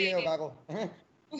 [0.00, 0.16] tiré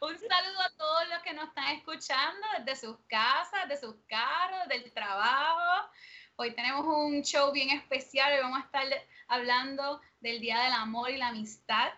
[0.00, 4.68] un saludo a todos los que nos están escuchando desde sus casas, de sus carros,
[4.68, 5.88] del trabajo.
[6.36, 8.84] Hoy tenemos un show bien especial y vamos a estar
[9.28, 11.90] hablando del Día del Amor y la Amistad.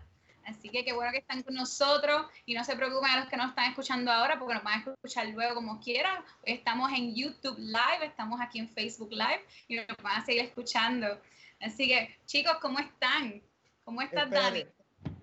[0.45, 3.37] Así que qué bueno que están con nosotros y no se preocupen a los que
[3.37, 6.25] nos están escuchando ahora porque nos van a escuchar luego como quieran.
[6.45, 11.21] Estamos en YouTube Live, estamos aquí en Facebook Live y nos van a seguir escuchando.
[11.61, 13.43] Así que chicos, ¿cómo están?
[13.85, 14.65] ¿Cómo estás, Dani?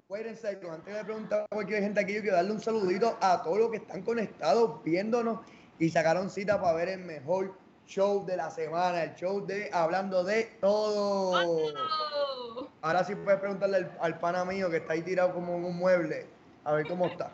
[0.10, 0.28] Espérate.
[0.28, 0.74] Wait a second.
[0.74, 3.72] Antes de preguntar a cualquier gente aquí, yo quiero darle un saludito a todos los
[3.72, 5.40] que están conectados, viéndonos
[5.78, 10.24] y sacaron cita para ver el mejor show de la semana, el show de Hablando
[10.24, 11.32] de Todo.
[11.46, 12.68] Oh.
[12.82, 15.78] Ahora sí puedes preguntarle al, al pana mío que está ahí tirado como en un
[15.78, 16.28] mueble,
[16.64, 17.32] a ver cómo está.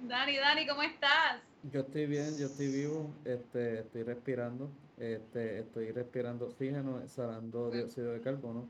[0.00, 1.40] Dani, Dani, ¿cómo estás?
[1.64, 4.70] Yo estoy bien, yo estoy vivo, este, estoy respirando,
[5.00, 8.68] este, estoy respirando oxígeno, exhalando dióxido de carbono,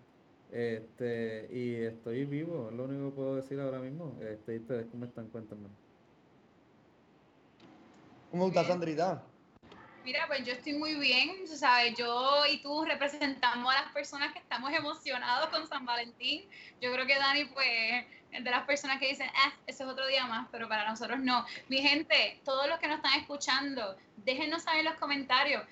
[0.53, 4.17] este, y estoy vivo, es lo único que puedo decir ahora mismo.
[4.23, 5.29] Este, ¿y ustedes cómo están?
[5.29, 5.69] Cuéntame.
[8.31, 8.73] ¿Cómo está, Bien.
[8.73, 9.25] Sandrita?
[10.05, 14.39] Mira, pues yo estoy muy bien, sabes, yo y tú representamos a las personas que
[14.39, 16.49] estamos emocionados con San Valentín.
[16.81, 20.07] Yo creo que Dani, pues, es de las personas que dicen, ah, ese es otro
[20.07, 21.45] día más, pero para nosotros no.
[21.69, 25.65] Mi gente, todos los que nos están escuchando, déjenos saber en los comentarios,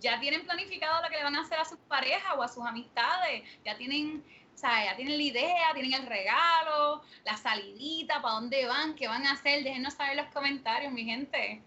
[0.00, 2.64] ¿ya tienen planificado lo que le van a hacer a sus parejas o a sus
[2.64, 3.42] amistades?
[3.64, 8.66] ¿Ya tienen, o sea, ya tienen la idea, tienen el regalo, la salidita, para dónde
[8.66, 9.64] van, qué van a hacer?
[9.64, 11.62] Déjenos saber en los comentarios, mi gente.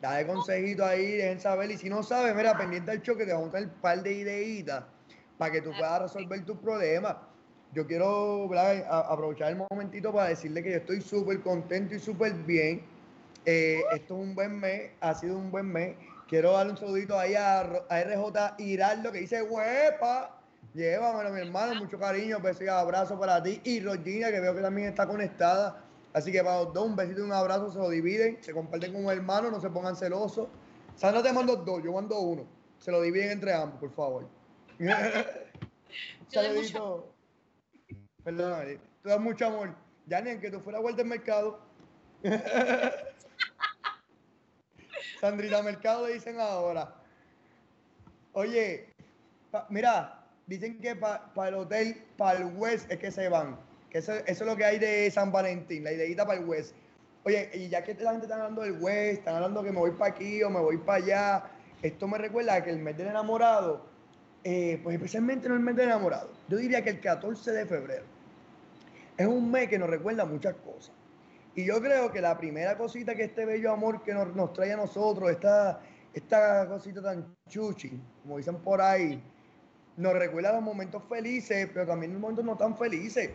[0.00, 1.70] Dale consejito ahí, dejen saber.
[1.70, 4.12] Y si no sabes, mira, pendiente del choque, te vamos a dar un par de
[4.12, 4.84] ideitas
[5.36, 7.16] para que tú puedas resolver tus problemas.
[7.72, 8.50] Yo quiero
[8.90, 12.82] aprovechar el momentito para decirle que yo estoy súper contento y súper bien.
[13.44, 15.96] Eh, esto es un buen mes, ha sido un buen mes.
[16.30, 20.40] Quiero darle un saludito ahí a, a RJ Hiraldo que dice, huepa,
[20.72, 23.60] llévamelo mi hermano, mucho cariño, besos y abrazos para ti.
[23.64, 25.82] Y Regina que veo que también está conectada.
[26.12, 28.92] Así que para los dos, un besito y un abrazo, se lo dividen, se comparten
[28.92, 30.46] como hermanos, no se pongan celosos.
[30.94, 32.46] Sandra te mando dos, yo mando uno.
[32.78, 34.28] Se lo dividen entre ambos, por favor.
[36.28, 37.12] Saludito.
[38.22, 39.74] Perdóname, tú das mucho amor.
[40.06, 41.58] Ya ni en que tú fueras vuelta al mercado.
[45.20, 46.94] Sandrita Mercado le dicen ahora.
[48.32, 48.88] Oye,
[49.50, 53.58] pa- mira, dicen que para el hotel, para el West es que se van.
[53.90, 56.74] Que eso, eso es lo que hay de San Valentín, la ideita para el West.
[57.24, 59.90] Oye, y ya que la gente está hablando del West, están hablando que me voy
[59.90, 61.42] para aquí o me voy para allá,
[61.82, 63.84] esto me recuerda que el mes del enamorado,
[64.42, 68.04] eh, pues especialmente no el mes del enamorado, yo diría que el 14 de febrero
[69.18, 70.94] es un mes que nos recuerda muchas cosas.
[71.54, 74.72] Y yo creo que la primera cosita que este bello amor que nos, nos trae
[74.72, 75.80] a nosotros, esta,
[76.14, 79.22] esta cosita tan chuchi, como dicen por ahí,
[79.96, 83.30] nos recuerda los momentos felices, pero también los momentos no tan felices.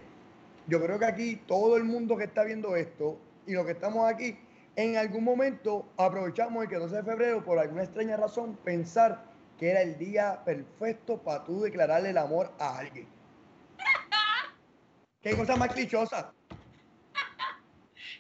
[0.67, 4.11] Yo creo que aquí todo el mundo que está viendo esto y los que estamos
[4.11, 4.37] aquí,
[4.75, 9.23] en algún momento aprovechamos el 14 de febrero por alguna extraña razón pensar
[9.57, 13.07] que era el día perfecto para tú declararle el amor a alguien.
[15.21, 16.34] ¿Qué cosa más clichosa?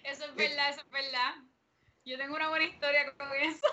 [0.05, 1.35] Eso es verdad, eso es verdad.
[2.05, 3.67] Yo tengo una buena historia con eso.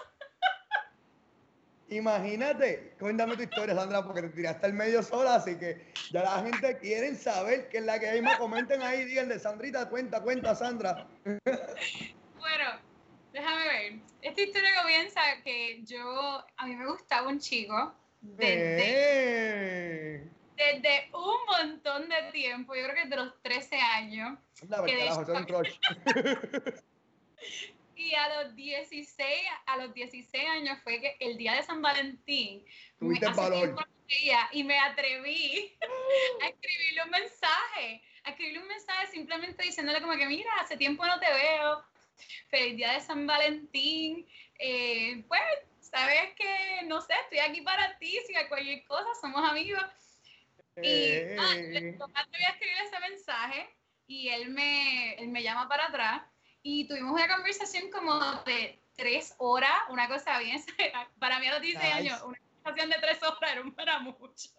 [1.89, 6.43] Imagínate, cuéntame tu historia, Sandra, porque te tiraste al medio sola, así que ya la
[6.43, 8.39] gente quiere saber qué es la que hay más.
[8.39, 11.07] Comenten ahí, díganle, Sandrita, cuenta, cuenta, Sandra.
[11.25, 12.65] Bueno,
[13.35, 13.93] déjame ver.
[14.23, 18.79] Esta historia comienza que yo, a mí me gustaba un chico desde,
[20.17, 20.29] Eh.
[20.57, 24.39] Desde un montón de tiempo, yo creo que desde los 13 años.
[24.63, 25.63] Anda, Que carajo.
[27.95, 32.65] Y a los 16, a los 16 años fue que el día de San Valentín,
[32.99, 33.77] Tuviste hace valor.
[34.51, 35.79] y me atreví
[36.43, 41.07] a escribirle un mensaje, a escribirle un mensaje simplemente diciéndole como que mira, hace tiempo
[41.07, 41.85] no te veo,
[42.49, 44.27] feliz día de San Valentín,
[44.59, 45.43] eh, pues
[45.81, 49.85] sabes que, no sé, estoy aquí para ti, si hay cualquier cosa, somos amigos.
[50.77, 53.69] Y ah, le me atreví a escribir ese mensaje
[54.07, 56.23] y él me, él me llama para atrás
[56.63, 60.63] y tuvimos una conversación como de tres horas, una cosa bien,
[61.19, 61.99] para mí a los 16 Nice.
[61.99, 64.51] años, una conversación de tres horas era un para mucho.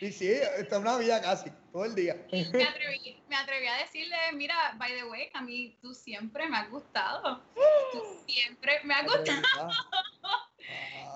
[0.00, 2.26] Sí, sí, está es una vida casi, todo el día.
[2.30, 6.46] Y me atreví, me atreví a decirle, mira, by the way, a mí tú siempre
[6.48, 7.42] me has gustado,
[7.92, 9.70] tú siempre me has gustado.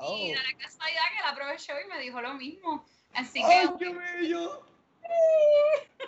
[0.00, 0.16] Wow.
[0.16, 2.86] Y da la casualidad que él aprovechó y me dijo lo mismo.
[3.14, 4.66] Así ¡Ay, que, qué bello!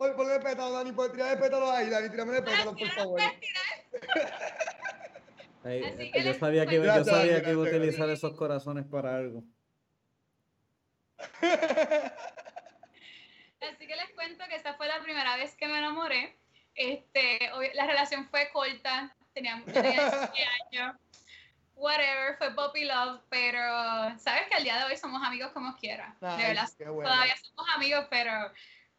[0.00, 3.20] Oye, ponle pétalo, Dani, pues tírame pétalos ahí, Dani, tírame de pétalos, por favor.
[5.64, 9.42] Eh, yo sabía que, yo sabía que iba a utilizar esos corazones para algo.
[13.60, 16.38] Así que les cuento que esta fue la primera vez que me enamoré.
[16.74, 20.06] Este, la relación fue corta, teníamos tenía
[20.72, 20.96] años,
[21.78, 23.60] whatever, fue puppy love, pero
[24.18, 26.16] sabes que al día de hoy somos amigos como quiera.
[26.20, 28.52] de verdad, todavía somos amigos, pero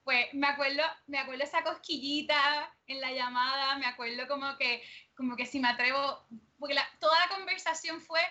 [0.04, 4.82] pues me acuerdo, me acuerdo esa cosquillita en la llamada, me acuerdo como que,
[5.16, 6.26] como que si me atrevo,
[6.58, 8.22] porque toda la conversación fue,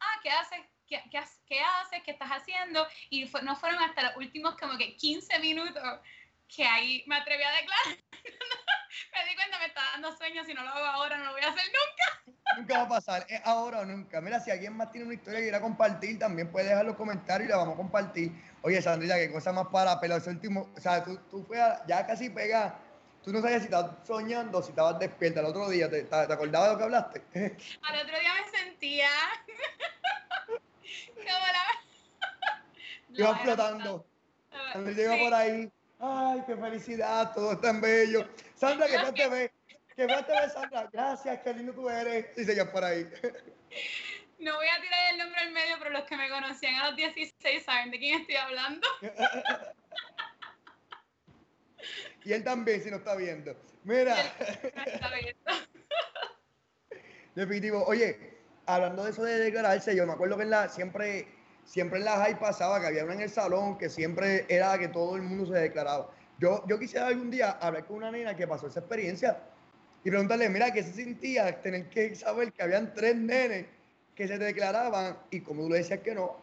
[0.00, 0.60] ah, ¿qué haces?
[0.86, 2.02] ¿Qué, qué, qué haces?
[2.04, 2.86] ¿Qué estás haciendo?
[3.08, 5.82] Y no fueron hasta los últimos como que 15 minutos
[6.54, 7.86] que ahí me atreví a declarar.
[9.12, 11.42] me di cuenta, me está dando sueño, si no lo hago ahora no lo voy
[11.42, 12.36] a hacer nunca.
[12.56, 14.20] nunca va a pasar, es ahora o nunca.
[14.20, 17.48] Mira, si alguien más tiene una historia que quiera compartir, también puede dejar los comentarios
[17.48, 18.32] y la vamos a compartir.
[18.62, 22.06] Oye, Sandrita, qué cosa más para pero ese último, o sea, tú, tú fue ya
[22.06, 22.78] casi pega,
[23.24, 26.68] tú no sabías si estabas soñando, si estabas despierta el otro día, ¿te, te, acordabas
[26.68, 27.22] de lo que hablaste?
[27.82, 29.08] Al otro día me sentía
[31.16, 31.64] como la...
[33.14, 34.06] Iba flotando.
[34.72, 35.72] Sandrita iba por ahí
[36.04, 38.28] Ay, qué felicidad, todo es tan bello.
[38.56, 39.52] Sandra, que no te ve.
[39.94, 40.88] Que no te ve, Sandra.
[40.92, 42.34] Gracias, qué lindo tú eres.
[42.34, 43.08] Dice ya por ahí.
[44.38, 46.96] No voy a tirar el nombre en medio, pero los que me conocían a los
[46.96, 48.86] 16 saben de quién estoy hablando.
[52.24, 53.56] Y él también, si no está viendo.
[53.82, 54.14] Mira.
[57.34, 57.84] Definitivo.
[57.86, 61.26] Oye, hablando de eso de declararse, yo me acuerdo que en la, siempre
[61.64, 64.88] siempre en la high pasaba que había una en el salón que siempre era que
[64.88, 66.10] todo el mundo se declaraba.
[66.38, 69.38] Yo, yo quisiera algún día hablar con una nena que pasó esa experiencia
[70.04, 73.66] y preguntarle, mira, ¿qué se sentía tener que saber que habían tres nenes
[74.14, 76.36] que se declaraban y como tú le decías que no?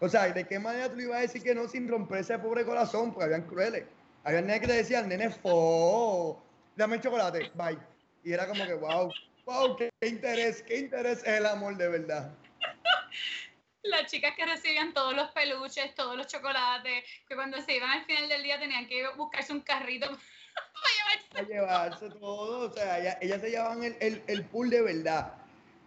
[0.00, 2.36] O sea, ¿de qué manera tú le ibas a decir que no sin romper ese
[2.38, 3.12] pobre corazón?
[3.12, 3.84] Porque habían crueles.
[4.24, 6.42] Había nenes que te decían, nene, fo,
[6.74, 7.78] dame el chocolate, bye.
[8.24, 9.12] Y era como que, wow,
[9.44, 12.32] wow, qué interés, qué interés es el amor de verdad
[13.82, 18.04] las chicas que recibían todos los peluches, todos los chocolates, que cuando se iban al
[18.04, 20.06] final del día tenían que buscarse un carrito
[21.32, 22.10] para llevarse.
[22.10, 25.34] todo, o sea, ellas, se llevaban el, el, pool de verdad.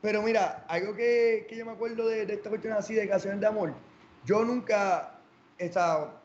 [0.01, 3.39] Pero mira, algo que, que yo me acuerdo de, de, esta cuestión así de canciones
[3.39, 3.73] de amor,
[4.23, 5.19] yo nunca
[5.57, 6.21] he, estado,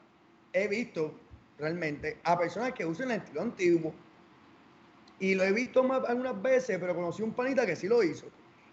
[0.53, 1.19] he visto
[1.59, 3.95] realmente a personas que usan el estilo antiguo.
[5.19, 8.31] Y lo he visto más, algunas veces, pero conocí un panita que sí lo hizo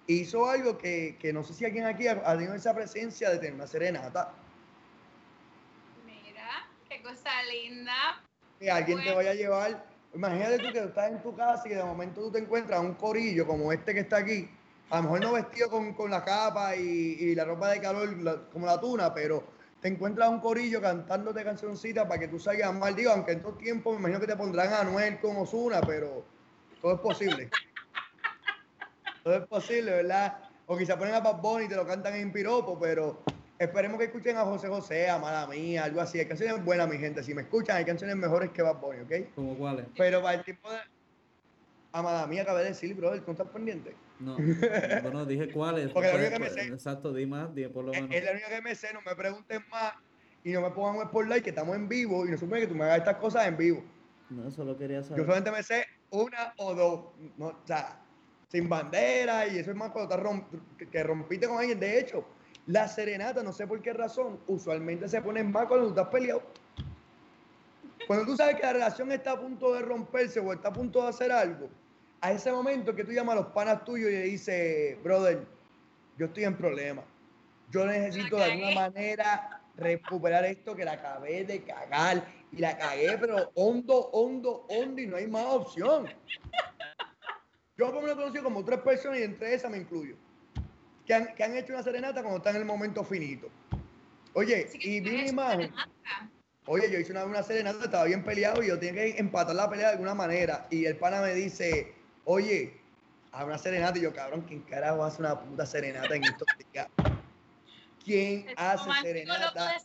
[0.08, 3.68] hizo algo que, no sé si alguien aquí ha, tenido esa presencia de tener una
[3.68, 4.34] serenata.
[6.06, 8.24] Mira, qué cosa linda.
[8.60, 9.86] Que alguien te vaya a llevar.
[10.14, 13.46] Imagínate tú que estás en tu casa y de momento tú te encuentras un corillo
[13.46, 14.50] como este que está aquí.
[14.90, 18.80] A lo mejor no vestido con, la capa y, la ropa de calor como la
[18.80, 19.44] tuna, pero
[19.82, 22.96] te encuentras un corillo cantándote cancioncitas para que tú salgas mal.
[22.96, 26.24] Digo, aunque en todo tiempo me imagino que te pondrán a Anuel como Zuna, pero
[26.82, 27.50] todo es posible.
[29.28, 30.38] Todo es posible, ¿verdad?
[30.68, 33.24] O quizá ponen a Bad Bunny y te lo cantan en piropo, pero
[33.60, 36.18] esperemos que escuchen a José José, a Mala Mía, algo así.
[36.18, 37.22] Hay canciones buenas, mi gente.
[37.22, 39.36] Si me escuchan, hay canciones mejores que Bad Bunny, ¿ok?
[39.36, 39.86] ¿Cómo cuáles?
[39.98, 40.78] Pero para el tiempo de...
[41.92, 43.98] A Mala Mía acabé de decir, brother, ¿tú estás pendiente?
[44.22, 44.38] No,
[45.04, 45.90] bueno, dije cuáles.
[45.90, 46.62] Porque la única que me sé...
[46.62, 48.10] Exacto, di más, di por lo menos.
[48.16, 49.92] Es la única que me sé, no me pregunten más
[50.46, 52.76] y no me pongan un spotlight que estamos en vivo y no supone que tú
[52.76, 53.84] me hagas estas cosas en vivo.
[54.30, 55.18] No, solo quería saber.
[55.18, 57.02] Yo solamente me sé una o dos.
[57.38, 58.07] No, o sea,
[58.48, 61.80] sin bandera y eso es más cuando estás que rompiste con alguien.
[61.80, 62.26] De hecho,
[62.68, 66.44] la serenata, no sé por qué razón, usualmente se pone más cuando tú estás peleado.
[68.06, 71.02] Cuando tú sabes que la relación está a punto de romperse o está a punto
[71.02, 71.68] de hacer algo,
[72.22, 75.46] a ese momento que tú llamas a los panas tuyos y le dices, brother,
[76.18, 77.04] yo estoy en problema.
[77.70, 82.26] Yo necesito de alguna manera recuperar esto que la acabé de cagar.
[82.52, 86.08] Y la cagué, pero hondo, hondo, hondo y no hay más opción.
[87.78, 90.16] Yo por lo menos he conocido como tres personas y entre esas me incluyo.
[91.06, 93.50] Que han, que han hecho una serenata cuando están en el momento finito.
[94.34, 95.74] Oye, y vi una imagen.
[96.66, 99.70] Oye, yo hice una, una serenata, estaba bien peleado y yo tenía que empatar la
[99.70, 100.68] pelea de alguna manera.
[100.70, 101.94] Y el pana me dice,
[102.26, 102.82] oye,
[103.32, 103.98] a una serenata.
[104.00, 106.88] Y yo, cabrón, ¿quién carajo hace una puta serenata en estos días?
[108.04, 109.76] ¿Quién hace serenata?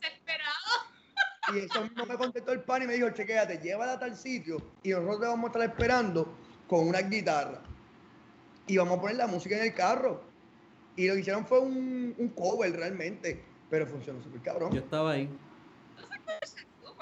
[1.55, 4.57] Y eso mismo me contestó el pan y me dijo, chequéate, llévala a tal sitio
[4.83, 7.61] y nosotros te vamos a estar esperando con una guitarra
[8.67, 10.23] y vamos a poner la música en el carro.
[10.97, 14.73] Y lo que hicieron fue un, un cover realmente, pero funcionó súper cabrón.
[14.73, 15.29] Yo estaba ahí.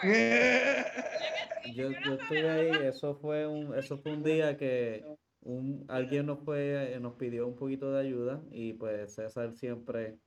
[1.75, 5.05] yo, yo estoy ahí, eso fue un, eso fue un día que
[5.43, 10.19] un, alguien nos fue, nos pidió un poquito de ayuda y pues César siempre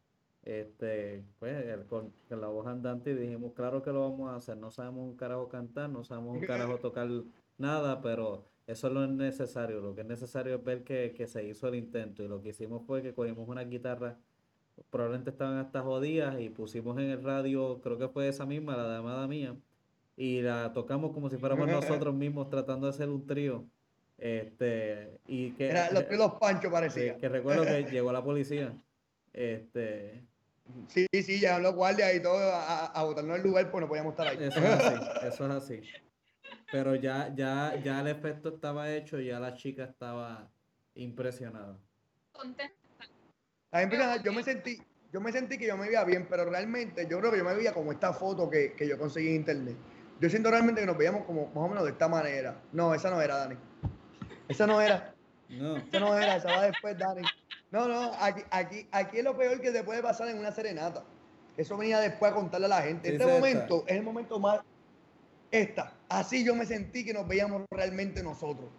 [0.43, 4.57] este, pues, con, con, la voz andante y dijimos, claro que lo vamos a hacer,
[4.57, 7.07] no sabemos un carajo cantar, no sabemos un carajo tocar
[7.57, 9.81] nada, pero Eso es lo necesario.
[9.81, 12.23] Lo que es necesario es ver que, que se hizo el intento.
[12.23, 14.17] Y lo que hicimos fue que cogimos una guitarra,
[14.89, 18.89] probablemente estaban hasta jodidas, y pusimos en el radio, creo que fue esa misma, la
[18.89, 19.55] de Amada Mía,
[20.15, 23.65] y la tocamos como si fuéramos nosotros mismos tratando de hacer un trío.
[24.17, 25.69] Este, y que.
[25.69, 27.17] Era los, los panchos parecía.
[27.17, 28.73] Que, recuerdo que llegó la policía.
[29.33, 30.23] Este.
[30.87, 34.13] Sí, sí, llegaron los guardias y todo a, a botarnos el lugar, pues no podíamos
[34.13, 34.37] estar ahí.
[34.39, 35.81] Eso es así, eso es así.
[36.73, 40.49] Pero ya, ya, ya el efecto estaba hecho y ya la chica estaba
[40.95, 41.77] impresionada.
[42.31, 42.73] Contenta.
[44.23, 47.29] Yo me sentí, yo me sentí que yo me veía bien, pero realmente yo creo
[47.29, 49.77] que yo me veía como esta foto que, que yo conseguí en internet.
[50.19, 52.59] Yo siento realmente que nos veíamos como más o menos de esta manera.
[52.71, 53.55] No, esa no era, Dani.
[54.47, 55.13] Esa no era.
[55.49, 55.77] No.
[55.77, 57.21] Esa no era, esa va después, Dani.
[57.69, 61.03] No, no, aquí, aquí, aquí es lo peor que te puede pasar en una serenata.
[61.55, 63.11] Eso venía después a contarle a la gente.
[63.11, 64.61] Este momento es el momento más
[65.53, 68.71] esta, así yo me sentí que nos veíamos realmente nosotros.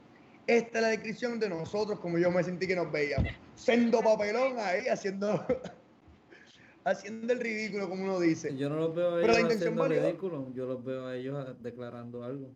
[0.45, 3.33] Esta es la descripción de nosotros como yo me sentí que nos veíamos.
[3.55, 5.47] Sendo papelón ahí haciendo
[6.85, 8.57] haciendo el ridículo como uno dice.
[8.57, 12.51] Yo no los veo a ellos haciendo ridículo, yo los veo a ellos declarando algo.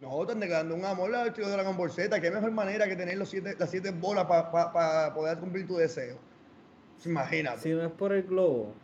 [0.00, 3.18] No, están declarando un amor al chico de la Ball Qué mejor manera que tener
[3.18, 6.18] los siete, las siete bolas para poder cumplir tu deseo.
[7.04, 7.62] Imagínate.
[7.62, 8.74] Si no es por el globo,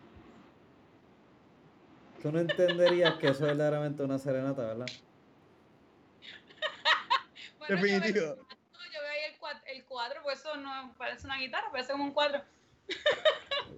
[2.23, 4.87] Tú no entenderías que eso es verdaderamente una serenata, ¿verdad?
[7.69, 8.21] Definitivo.
[8.21, 9.21] Yo veo, ahí
[9.67, 12.43] el, cuadro, pues eso no parece una guitarra, parece como un cuadro.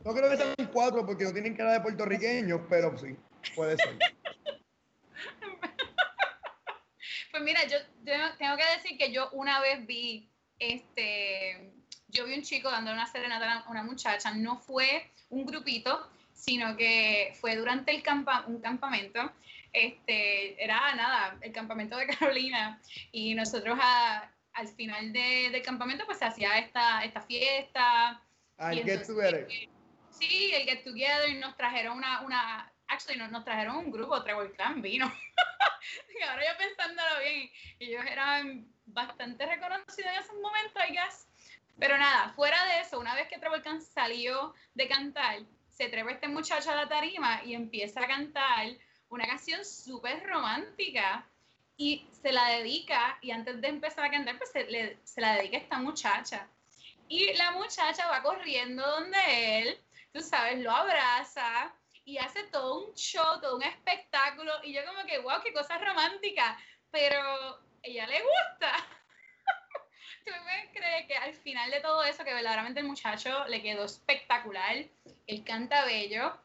[0.04, 3.16] No creo que sea un cuadro porque no tienen cara de puertorriqueños, pero sí,
[3.54, 3.96] puede ser.
[7.30, 11.72] Pues mira, yo, tengo que decir que yo una vez vi, este,
[12.08, 16.10] yo vi un chico dando una serenata a una muchacha, no fue un grupito,
[16.42, 19.30] sino que fue durante el campa un campamento.
[19.72, 22.80] Este, era nada, el campamento de Carolina,
[23.12, 23.78] y nosotros
[24.52, 28.20] al final de, del campamento pues se hacía esta, esta fiesta.
[28.58, 29.46] Ah, el get together.
[30.10, 34.20] Sí, el get together, y nos trajeron una, una actually nos, nos trajeron un grupo,
[34.24, 35.06] Trevor Clan vino.
[36.18, 41.28] y ahora yo pensándolo bien, ellos eran bastante reconocidos en ese momento, I guess.
[41.78, 45.38] Pero nada, fuera de eso, una vez que Trevor Clan salió de cantar,
[45.72, 48.68] se trepa este muchacho a la tarima y empieza a cantar
[49.08, 51.26] una canción súper romántica
[51.76, 55.56] y se la dedica, y antes de empezar a cantar, pues se, se, la dedica
[55.56, 56.46] a esta muchacha.
[57.08, 59.78] Y la muchacha va corriendo donde él,
[60.12, 61.74] tú sabes, lo abraza
[62.04, 64.52] y hace todo un show, todo un espectáculo.
[64.62, 66.58] Y yo como que, wow, qué cosa romántica,
[66.90, 68.72] pero ella le gusta.
[70.24, 73.84] ¿Tú me crees que al final de todo eso, que verdaderamente el muchacho le quedó
[73.84, 74.84] espectacular?
[75.26, 76.36] Él canta bello.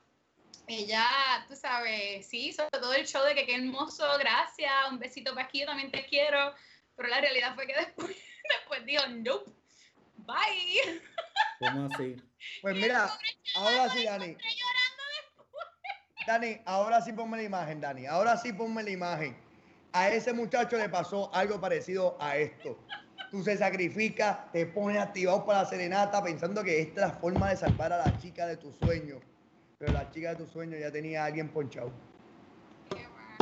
[0.68, 1.06] Ella,
[1.48, 5.48] tú sabes, sí, hizo todo el show de que qué hermoso, gracias, un besito para
[5.48, 6.54] aquí, yo también te quiero.
[6.96, 8.16] Pero la realidad fue que después,
[8.60, 9.52] después dijo, nope,
[10.18, 11.02] bye.
[11.60, 12.18] ¿Cómo así?
[12.62, 13.18] Pues mira,
[13.56, 14.38] ahora sí, Dani.
[16.26, 18.06] Dani, ahora sí ponme la imagen, Dani.
[18.06, 19.38] Ahora sí ponme la imagen.
[19.94, 22.78] A ese muchacho le pasó algo parecido a esto
[23.32, 27.50] tú se sacrificas, te pones activado para la serenata pensando que esta es la forma
[27.50, 29.20] de salvar a la chica de tu sueño.
[29.78, 31.92] Pero la chica de tu sueño ya tenía a alguien ponchado.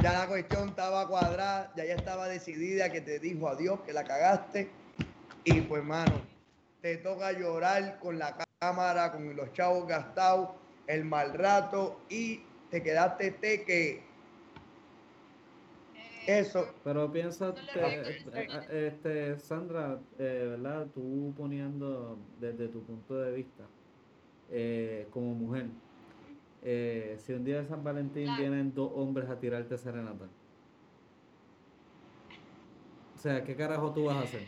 [0.03, 4.03] Ya la cuestión estaba cuadrada, ya ya estaba decidida que te dijo adiós, que la
[4.03, 4.69] cagaste.
[5.45, 6.21] Y pues, mano,
[6.81, 10.49] te toca llorar con la cámara, con los chavos gastados,
[10.87, 14.03] el mal rato y te quedaste te que
[16.27, 16.73] eso.
[16.83, 20.87] Pero piensa, eh, eh, este, Sandra, eh, ¿verdad?
[20.93, 23.63] Tú poniendo desde tu punto de vista
[25.11, 25.67] como mujer,
[27.17, 30.25] si un día de San Valentín vienen dos hombres a tirarte serenata,
[33.15, 34.43] o sea, ¿qué carajo tú vas a hacer?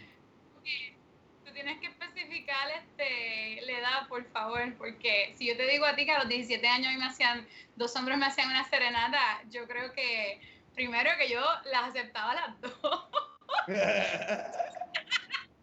[1.46, 5.96] Tú tienes que especificar este, la edad, por favor, porque si yo te digo a
[5.96, 9.68] ti que a los 17 años me hacían, dos hombres me hacían una serenata, yo
[9.68, 10.40] creo que
[10.78, 11.42] primero que yo
[11.72, 13.10] las aceptaba las dos.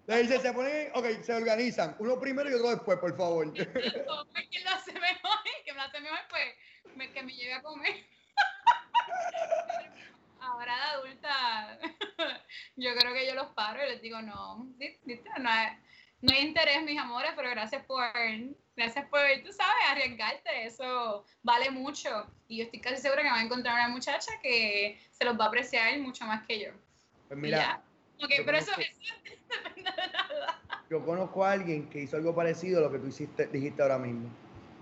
[0.07, 1.97] Dice, se ponen, ok, se organizan.
[2.01, 3.51] Uno primero y otro después, por favor.
[3.55, 3.73] ¿Quién
[4.65, 5.39] lo hace mejor?
[5.65, 8.05] Que me lo hace mejor, pues que me lleve a comer.
[10.41, 11.79] Ahora de adulta,
[12.77, 15.79] yo creo que yo los paro y les digo, no, no hay,
[16.21, 18.05] no hay interés, mis amores, pero gracias por
[18.77, 22.27] Gracias por, tú sabes, arriesgarte, eso vale mucho.
[22.49, 25.45] Y yo estoy casi segura que va a encontrar una muchacha que se los va
[25.45, 26.71] a apreciar mucho más que yo.
[27.29, 27.83] Pues mira.
[28.45, 30.61] pero eso, depende de nada.
[30.91, 33.99] Yo conozco a alguien que hizo algo parecido a lo que tú hiciste, dijiste ahora
[33.99, 34.29] mismo.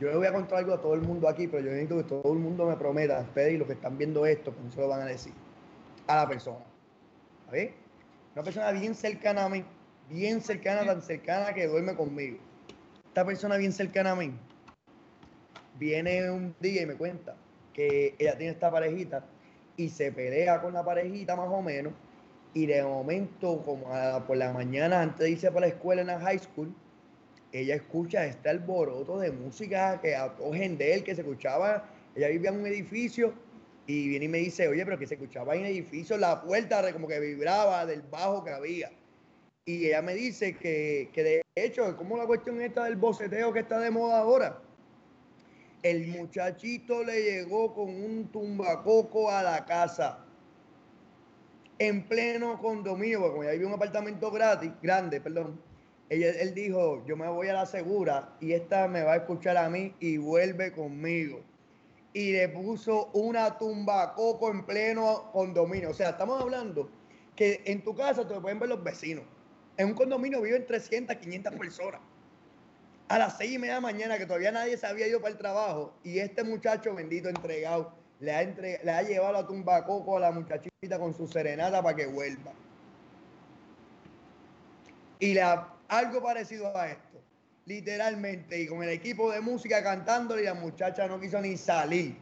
[0.01, 2.05] Yo le voy a contar algo a todo el mundo aquí, pero yo necesito que
[2.05, 4.81] todo el mundo me prometa, ustedes y los que están viendo esto, que no se
[4.81, 5.33] lo van a decir
[6.07, 6.65] a la persona.
[7.51, 7.71] ¿ves?
[8.35, 9.65] Una persona bien cercana a mí,
[10.09, 12.39] bien cercana, tan cercana que duerme conmigo.
[13.13, 14.33] Esta persona bien cercana a mí
[15.79, 17.37] viene un día y me cuenta
[17.75, 19.23] que ella tiene esta parejita
[19.77, 21.93] y se pelea con la parejita más o menos
[22.55, 23.85] y de momento como
[24.27, 26.75] por la mañana antes de irse para la escuela en la high school
[27.53, 32.49] ella escucha este alboroto de música que acogen de él que se escuchaba ella vivía
[32.49, 33.35] en un edificio
[33.87, 36.91] y viene y me dice oye pero que se escuchaba en el edificio la puerta
[36.95, 38.91] como que vibraba del bajo que había
[39.65, 43.61] y ella me dice que, que de hecho como la cuestión esta del boceteo que
[43.61, 44.61] está de moda ahora
[45.83, 50.25] el muchachito le llegó con un tumbacoco a la casa
[51.79, 55.61] en pleno condominio, porque como ya vive un apartamento gratis, grande, perdón,
[56.09, 59.69] él dijo, yo me voy a la segura y esta me va a escuchar a
[59.69, 61.41] mí y vuelve conmigo.
[62.13, 65.91] Y le puso una tumbacoco en pleno condominio.
[65.91, 66.91] O sea, estamos hablando
[67.35, 69.25] que en tu casa te pueden ver los vecinos.
[69.83, 72.01] En un condominio viven 300, 500 personas
[73.09, 75.33] a las seis y media de la mañana, que todavía nadie se había ido para
[75.33, 80.21] el trabajo, y este muchacho bendito entregado le ha, le ha llevado a tumbacoco a
[80.21, 82.53] la muchachita con su serenata para que vuelva.
[85.19, 87.21] Y la, algo parecido a esto,
[87.67, 92.17] literalmente, y con el equipo de música cantándole, y la muchacha no quiso ni salir.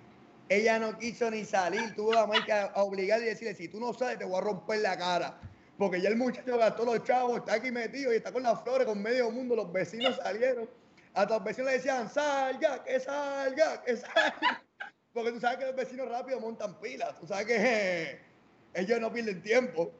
[0.49, 3.93] Ella no quiso ni salir, tuvo la marca a obligar y decirle, si tú no
[3.93, 5.38] sales, te voy a romper la cara
[5.81, 8.87] porque ya el muchacho gastó los chavos, está aquí metido y está con las flores,
[8.87, 10.69] con medio mundo, los vecinos salieron.
[11.15, 14.63] A los vecinos le decían, salga, que salga, que salga.
[15.15, 18.21] Porque tú sabes que los vecinos rápido montan pilas, tú sabes que
[18.75, 19.91] ellos no pierden tiempo.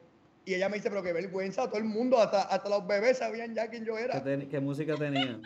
[0.45, 3.55] Y ella me dice, pero qué vergüenza, todo el mundo, hasta, hasta los bebés sabían
[3.55, 4.23] ya quién yo era.
[4.23, 5.41] ¿Qué, música tenían?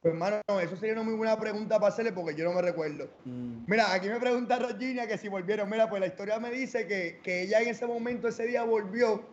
[0.00, 3.10] Pues hermano, eso sería una muy buena pregunta para hacerle porque yo no me recuerdo.
[3.24, 3.64] Mm.
[3.66, 5.68] Mira, aquí me pregunta Roginia que si volvieron.
[5.68, 9.26] Mira, pues la historia me dice que, que, ella en ese momento, ese día volvió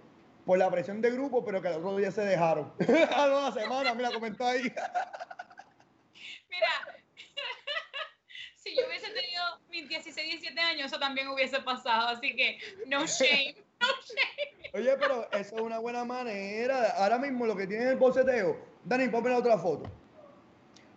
[0.43, 2.73] por la presión de grupo, pero que al otro día se dejaron.
[3.15, 4.63] a la semana, mira, comentó ahí.
[4.63, 4.73] mira,
[8.56, 12.08] si yo hubiese tenido mis 16, 17 años, eso también hubiese pasado.
[12.08, 14.71] Así que, no shame, no shame.
[14.73, 16.89] Oye, pero eso es una buena manera.
[16.97, 20.04] Ahora mismo lo que tiene el boceteo, Dani, ponme la otra foto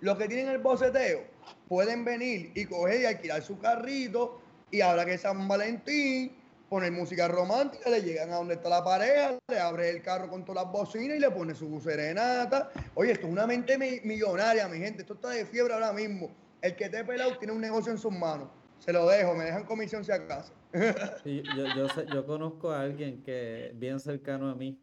[0.01, 1.25] los que tienen el boceteo
[1.69, 6.33] pueden venir y coger y alquilar su carrito y ahora que es San Valentín,
[6.69, 10.45] poner música romántica, le llegan a donde está la pareja, le abre el carro con
[10.45, 12.71] todas las bocinas y le pone su serenata.
[12.95, 15.03] Oye, esto es una mente millonaria, mi gente.
[15.03, 16.31] Esto está de fiebre ahora mismo.
[16.61, 18.49] El que te pelado tiene un negocio en sus manos.
[18.79, 20.53] Se lo dejo, me dejan comisión si acaso.
[21.25, 24.79] Yo, yo conozco a alguien que bien cercano a mí,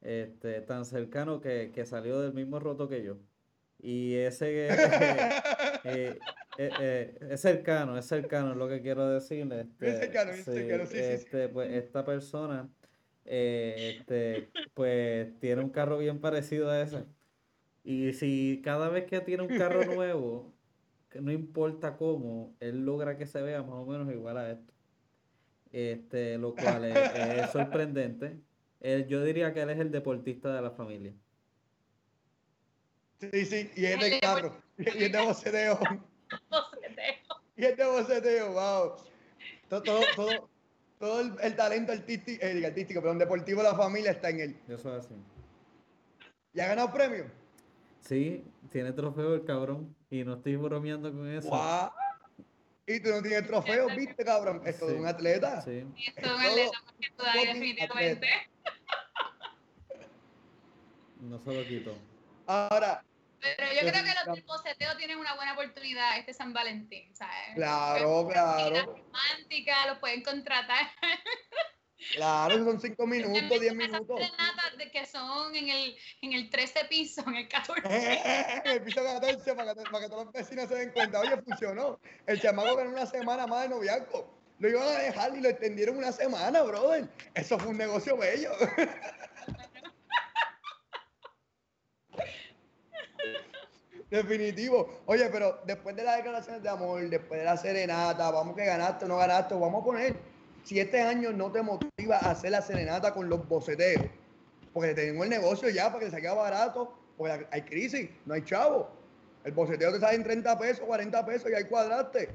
[0.00, 3.16] este, tan cercano que, que salió del mismo roto que yo.
[3.84, 4.68] Y ese
[5.84, 6.18] eh,
[6.56, 9.60] eh, eh, es cercano, es cercano, es lo que quiero decirle.
[9.60, 12.70] Este, es cercano, es cercano, sí, este, Pues esta persona,
[13.26, 17.04] este, pues tiene un carro bien parecido a ese.
[17.82, 20.54] Y si cada vez que tiene un carro nuevo,
[21.10, 24.72] que no importa cómo, él logra que se vea más o menos igual a esto.
[25.72, 28.40] Este, lo cual es, sorprendente.
[29.08, 31.12] yo diría que él es el deportista de la familia.
[33.20, 34.56] Sí, sí, y es de carro.
[34.78, 35.78] Y es de boceteo.
[37.56, 38.96] Y es de boceteo, wow.
[39.68, 39.82] Todo,
[40.16, 40.50] todo,
[40.98, 44.56] todo, el, talento artístico, eh, artístico, perdón, deportivo de la familia está en él.
[44.68, 45.14] Eso es así.
[46.52, 47.30] ¿Y ha ganado premio?
[48.00, 49.94] Sí, tiene trofeo el cabrón.
[50.10, 51.48] Y no estoy bromeando con eso.
[51.48, 51.90] Wow.
[52.86, 54.60] Y tú no tienes trofeo, viste, cabrón.
[54.64, 55.62] Esto es un atleta.
[55.62, 55.84] Sí.
[56.06, 56.78] Esto es un atleta,
[57.16, 58.28] porque definitivamente.
[61.20, 61.96] No se lo quito.
[62.46, 63.04] Ahora.
[63.40, 67.54] Pero yo creo que los del boceteo tienen una buena oportunidad este San Valentín, ¿sabes?
[67.54, 68.86] Claro, claro.
[68.86, 70.86] Romántica, los pueden contratar.
[72.12, 74.20] Claro, son 5 minutos, 10 minutos.
[74.78, 77.82] De que son en el, en el 13 piso, en el 14.
[77.86, 81.20] en el piso 14, para que, para que todos los vecinos se den cuenta.
[81.20, 82.00] Oye, funcionó.
[82.26, 84.34] El chamaco ganó una semana más de noviazgo.
[84.58, 87.08] Lo iban a dejar y lo extendieron una semana, brother.
[87.34, 88.50] Eso fue un negocio bello.
[94.14, 94.88] Definitivo.
[95.06, 99.06] Oye, pero después de las declaraciones de amor, después de la serenata, vamos que ganaste
[99.06, 100.14] o no ganaste, vamos a poner,
[100.62, 104.04] si este año no te motiva a hacer la serenata con los boceteos,
[104.72, 108.44] porque tenemos el negocio ya para que se quede barato, porque hay crisis, no hay
[108.44, 108.88] chavo.
[109.42, 112.28] El boceteo te sale en 30 pesos, 40 pesos y ahí cuadraste.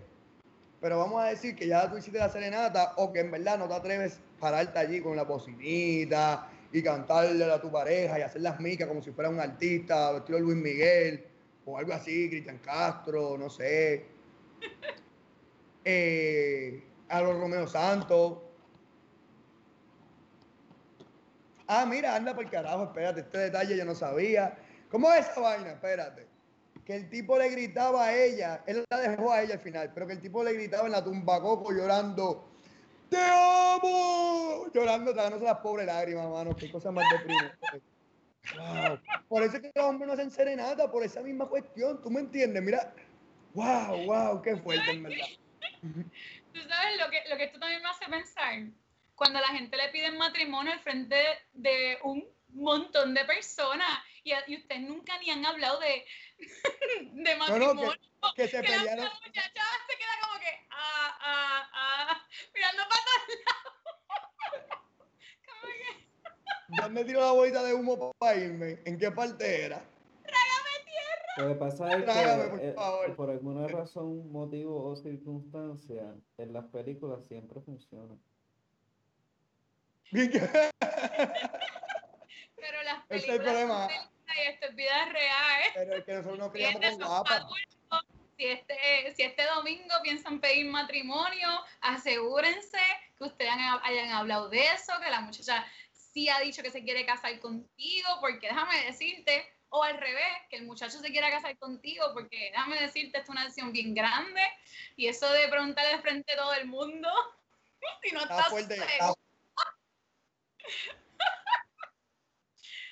[0.82, 3.70] Pero vamos a decir que ya tú hiciste la serenata o que en verdad no
[3.70, 8.42] te atreves a pararte allí con la bocinita y cantarle a tu pareja y hacer
[8.42, 11.29] las micas como si fuera un artista, estilo Luis Miguel
[11.72, 14.06] o algo así, Cristian Castro, no sé.
[15.86, 18.40] Eh, a los Romeo Santos.
[21.66, 24.58] Ah, mira, anda por carajo, espérate, este detalle yo no sabía.
[24.92, 25.72] ¿Cómo es esa vaina?
[25.72, 26.28] Espérate.
[26.86, 30.06] Que el tipo le gritaba a ella, él la dejó a ella al final, pero
[30.06, 32.50] que el tipo le gritaba en la tumba coco llorando,
[33.10, 34.68] ¡Te amo!
[34.72, 36.56] Llorando, tragándose las pobres lágrimas, mano.
[36.56, 37.82] Qué cosa más deprimente.
[38.56, 39.00] Wow.
[39.28, 42.02] Por eso es que los hombres no hacen serenata, por esa misma cuestión.
[42.02, 42.64] ¿Tú me entiendes?
[42.64, 42.94] Mira,
[43.54, 45.28] wow, wow, qué fuerte, en verdad.
[46.54, 48.54] Tú sabes lo que, lo que esto también me hace pensar.
[49.16, 51.16] Cuando la gente le pide matrimonio al frente
[51.54, 56.06] de un montón de personas y, y ustedes nunca ni han hablado de,
[57.14, 57.74] de matrimonio.
[57.74, 59.06] No, no, que, que, se pelearon.
[59.06, 64.79] La muchacha se queda como que, ah, ah, ah, mirando para todos lados.
[66.70, 68.80] ¿Dónde tiró la bolita de humo para irme?
[68.86, 69.84] ¿En qué parte era?
[70.24, 71.34] Trágame tierra.
[71.38, 76.54] Lo que pasa es Trágame, que por, eh, por alguna razón, motivo o circunstancia, en
[76.54, 78.16] las películas siempre funciona.
[80.12, 80.30] Pero
[82.84, 83.88] las películas es el problema.
[83.92, 83.96] y
[84.48, 85.62] esto es vida real.
[85.74, 87.46] Pero es que nosotros no criamos con guapas.
[88.38, 88.76] Si este,
[89.16, 91.50] si este domingo piensan pedir matrimonio,
[91.82, 92.80] asegúrense
[93.18, 93.52] que ustedes
[93.84, 95.66] hayan hablado de eso, que la muchacha
[96.14, 100.58] sí ha dicho que se quiere casar contigo, porque déjame decirte, o al revés, que
[100.58, 104.42] el muchacho se quiera casar contigo, porque déjame decirte, esto es una decisión bien grande,
[104.96, 107.10] y eso de preguntarle de frente a todo el mundo,
[108.04, 108.52] si no estás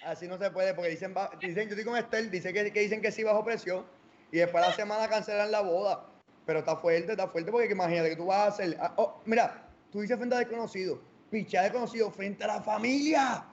[0.03, 3.01] Así no se puede, porque dicen, dicen yo estoy con Estel, dice que, que, dicen
[3.01, 3.85] que sí bajo presión
[4.31, 6.09] y después de la semana cancelan la boda.
[6.45, 8.77] Pero está fuerte, está fuerte, porque imagínate que tú vas a hacer.
[8.79, 13.45] Ah, oh, mira, tú dices frente a desconocido, pichar desconocido frente a la familia.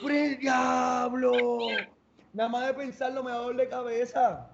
[0.00, 1.68] ¡Por el diablo!
[2.32, 4.50] Nada más de pensarlo me da de cabeza.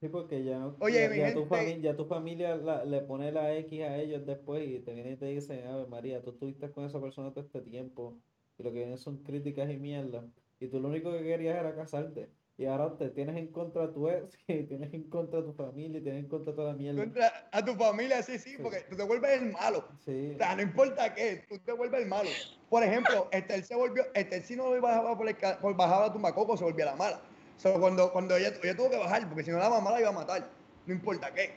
[0.00, 0.76] Sí, porque ya no.
[0.80, 4.80] Oye, ya, tu familia, ya tu familia le pone la X a ellos después y
[4.80, 7.60] te vienen y te dicen, a ver, María, tú estuviste con esa persona todo este
[7.60, 8.18] tiempo
[8.58, 10.24] y lo que vienen son críticas y mierda.
[10.60, 12.30] Y tú lo único que querías era casarte.
[12.56, 15.52] Y ahora te tienes en contra a tu ex, y tienes en contra a tu
[15.54, 17.02] familia, y tienes en contra a toda la mierda.
[17.02, 19.88] Contra a tu familia, sí, sí, porque tú te vuelves el malo.
[20.04, 20.32] Sí.
[20.34, 22.30] O sea, no importa qué, tú te vuelves el malo.
[22.70, 26.56] Por ejemplo, Estel se volvió, Estel si no bajaba por, el, por bajaba la tumbacoco,
[26.56, 27.20] se volvía la mala.
[27.56, 30.08] So, cuando cuando ella, ella tuvo que bajar, porque si no la mamá la iba
[30.10, 30.48] a matar,
[30.86, 31.54] no importa qué.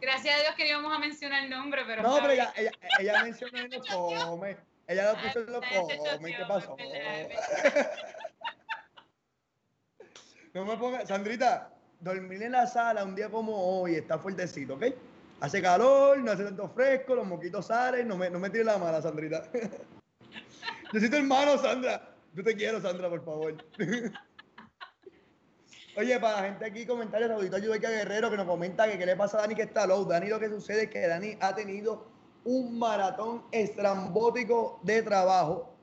[0.00, 2.02] Gracias a Dios que íbamos a mencionar el nombre, pero...
[2.02, 4.56] No, pero ella, ella, ella mencionó en los come.
[4.86, 6.36] Ella lo puso en los come.
[6.36, 6.76] ¿Qué pasó?
[10.54, 14.84] No me pongas, Sandrita, dormir en la sala un día como hoy está fuertecito, ¿ok?
[15.40, 18.78] Hace calor, no hace tanto fresco, los moquitos salen, no me, no me tires la
[18.78, 19.50] mala, Sandrita.
[20.92, 22.08] Necesito hermano, Sandra.
[22.34, 23.56] Yo te quiero, Sandra, por favor.
[25.96, 29.16] Oye, para la gente aquí, comentarios, auditorio de Guerrero que nos comenta que qué le
[29.16, 30.04] pasa a Dani que está low.
[30.04, 32.06] Dani lo que sucede es que Dani ha tenido
[32.44, 35.73] un maratón estrambótico de trabajo.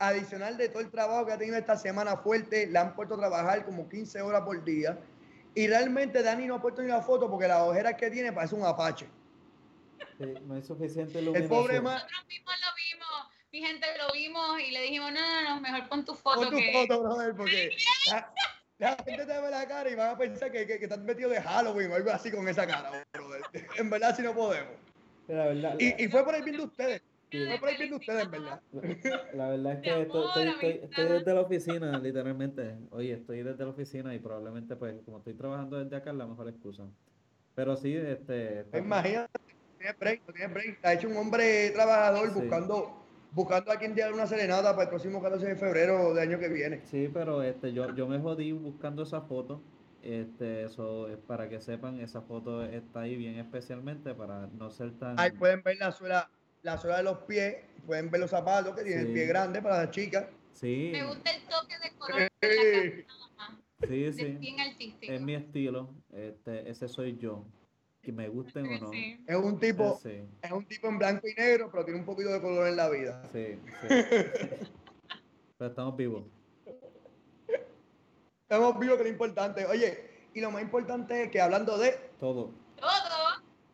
[0.00, 3.18] Adicional de todo el trabajo que ha tenido esta semana fuerte, le han puesto a
[3.18, 4.98] trabajar como 15 horas por día.
[5.54, 8.54] Y realmente Dani no ha puesto ni la foto porque la ojera que tiene parece
[8.54, 9.08] un apache.
[10.18, 14.82] no hay suficiente El pobre Nosotros mismos lo vimos, mi gente lo vimos y le
[14.82, 16.40] dijimos, no, no, no, mejor pon tu foto.
[16.40, 17.76] Pon tu foto, brother, porque
[18.78, 21.30] la, gente te ve la cara y van a pensar que, que, que estás metido
[21.30, 23.42] de Halloween o algo así con esa cara, brother.
[23.76, 24.80] En verdad, si no podemos
[25.78, 27.02] y, y, fue por el bien de ustedes.
[27.30, 28.60] Fue por ustedes, en verdad.
[29.34, 30.48] La, verdad es que estoy,
[30.82, 32.76] estoy, desde la oficina, literalmente.
[32.90, 36.26] Oye, estoy desde la oficina y probablemente, pues, como estoy trabajando desde acá, es la
[36.26, 36.84] mejor excusa.
[37.54, 38.66] Pero sí, este.
[38.74, 40.78] Imagínate, no tiene break, no tiene break.
[40.82, 42.96] Ha hecho un hombre trabajador buscando
[43.32, 46.48] buscando a quien diera una serenata para el próximo 14 de febrero del año que
[46.48, 46.80] viene.
[46.86, 49.62] Sí, pero este, yo, yo me jodí buscando esa foto
[50.02, 54.92] este, eso es para que sepan, esa foto está ahí bien especialmente para no ser
[54.98, 55.20] tan.
[55.20, 56.30] Ahí pueden ver la suela,
[56.62, 59.84] la suela de los pies, pueden ver los zapatos que tiene el pie grande para
[59.84, 60.26] las chicas.
[60.52, 60.90] Sí.
[60.92, 64.24] Me gusta el toque de color de la Sí, sí.
[64.24, 65.12] Bien artístico.
[65.12, 67.44] Es mi estilo, este, ese soy yo.
[68.02, 68.90] Que me gusten o no.
[68.92, 72.40] Es un tipo, es un tipo en blanco y negro, pero tiene un poquito de
[72.40, 73.22] color en la vida.
[73.32, 73.88] Sí, sí.
[75.58, 76.24] pero estamos vivos.
[78.48, 79.66] Hemos visto que lo importante.
[79.66, 81.92] Oye, y lo más importante es que hablando de.
[82.18, 82.52] Todo.
[82.76, 82.90] Todo.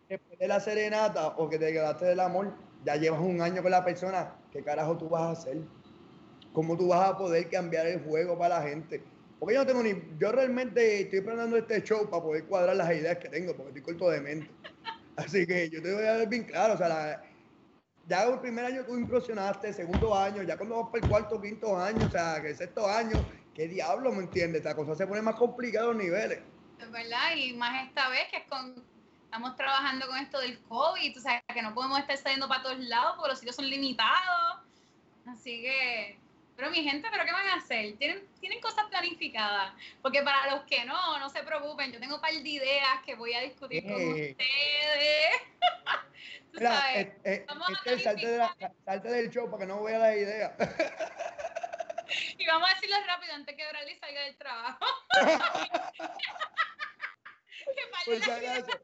[0.08, 2.52] Después de la serenata o que te quedaste del amor,
[2.86, 4.32] ya llevas un año con la persona.
[4.52, 5.58] ¿Qué carajo tú vas a hacer?
[6.52, 9.02] ¿Cómo tú vas a poder cambiar el juego para la gente?
[9.40, 9.94] Porque yo no tengo ni.
[10.18, 13.82] Yo realmente estoy planeando este show para poder cuadrar las ideas que tengo, porque estoy
[13.82, 14.50] corto de mente.
[15.16, 16.74] Así que yo te voy a ver bien claro.
[16.74, 17.22] O sea,
[18.06, 21.76] ya el primer año tú impresionaste, segundo año, ya cuando vas para el cuarto, quinto
[21.76, 23.18] año, o sea, que el sexto año,
[23.52, 24.64] ¿qué diablo, me entiendes?
[24.64, 26.38] La cosa se pone más complicada a los niveles.
[26.78, 28.85] Es verdad, y más esta vez que es con,
[29.26, 32.78] estamos trabajando con esto del COVID, o sea, que no podemos estar saliendo para todos
[32.78, 34.62] lados porque los sitios son limitados.
[35.26, 36.18] Así que,
[36.56, 37.96] pero mi gente, ¿pero qué van a hacer?
[37.98, 39.74] ¿Tienen, tienen cosas planificadas.
[40.00, 43.16] Porque para los que no, no se preocupen, yo tengo un par de ideas que
[43.16, 44.36] voy a discutir con ustedes.
[46.52, 47.08] Tú sabes,
[47.46, 48.48] vamos a salte, de
[48.84, 50.52] salte del show para que no vea las ideas.
[52.38, 54.86] y vamos a decirlo rápido antes que Bradley salga del trabajo.
[58.06, 58.80] Si acaso.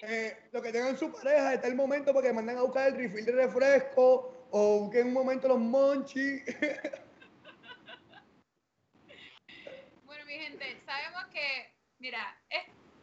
[0.00, 2.96] Eh, lo que tengan su pareja, está el momento para que manden a buscar el
[2.96, 6.44] refill de refresco o busquen un momento los monchis.
[10.04, 12.40] bueno, mi gente, sabemos que, mira,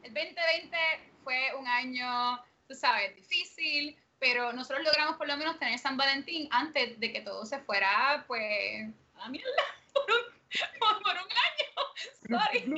[0.04, 0.78] el 2020
[1.24, 6.48] fue un año, tú sabes, difícil, pero nosotros logramos por lo menos tener San Valentín
[6.52, 9.52] antes de que todo se fuera, pues, a mierda,
[9.94, 10.24] por un,
[11.04, 12.40] por un año.
[12.40, 12.62] Sorry.
[12.62, 12.78] Pero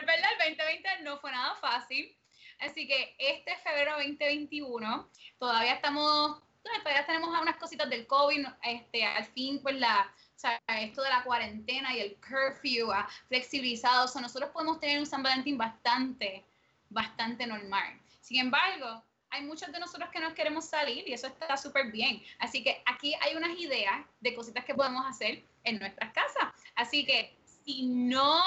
[0.00, 2.16] es verdad, el 2020 no fue nada fácil.
[2.60, 9.24] Así que este febrero 2021 todavía estamos, todavía tenemos unas cositas del COVID, este, al
[9.26, 14.08] fin pues la, o sea, esto de la cuarentena y el curfew ha flexibilizado, o
[14.08, 16.44] sea, nosotros podemos tener un San Valentín bastante,
[16.90, 17.98] bastante normal.
[18.20, 22.22] Sin embargo, hay muchos de nosotros que no queremos salir y eso está súper bien.
[22.40, 26.52] Así que aquí hay unas ideas de cositas que podemos hacer en nuestras casas.
[26.74, 28.42] Así que si no,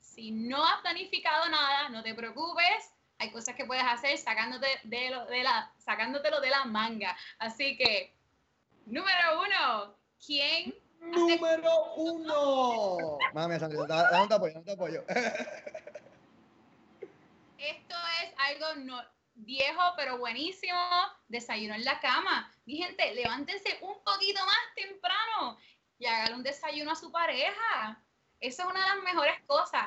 [0.00, 5.10] si no has planificado nada, no te preocupes hay cosas que puedes hacer sacándote de,
[5.10, 7.16] lo, de la, sacándotelo de la manga.
[7.38, 8.14] Así que,
[8.86, 10.74] número uno, ¿quién?
[11.00, 13.18] Número uno.
[13.32, 13.68] Mami, no
[14.28, 15.04] te apoyo, no te apoyo.
[17.58, 19.02] Esto es algo no,
[19.34, 20.78] viejo pero buenísimo.
[21.28, 22.52] Desayuno en la cama.
[22.64, 25.58] Mi gente, levántense un poquito más temprano
[25.98, 28.02] y háganle un desayuno a su pareja.
[28.40, 29.86] Eso es una de las mejores cosas.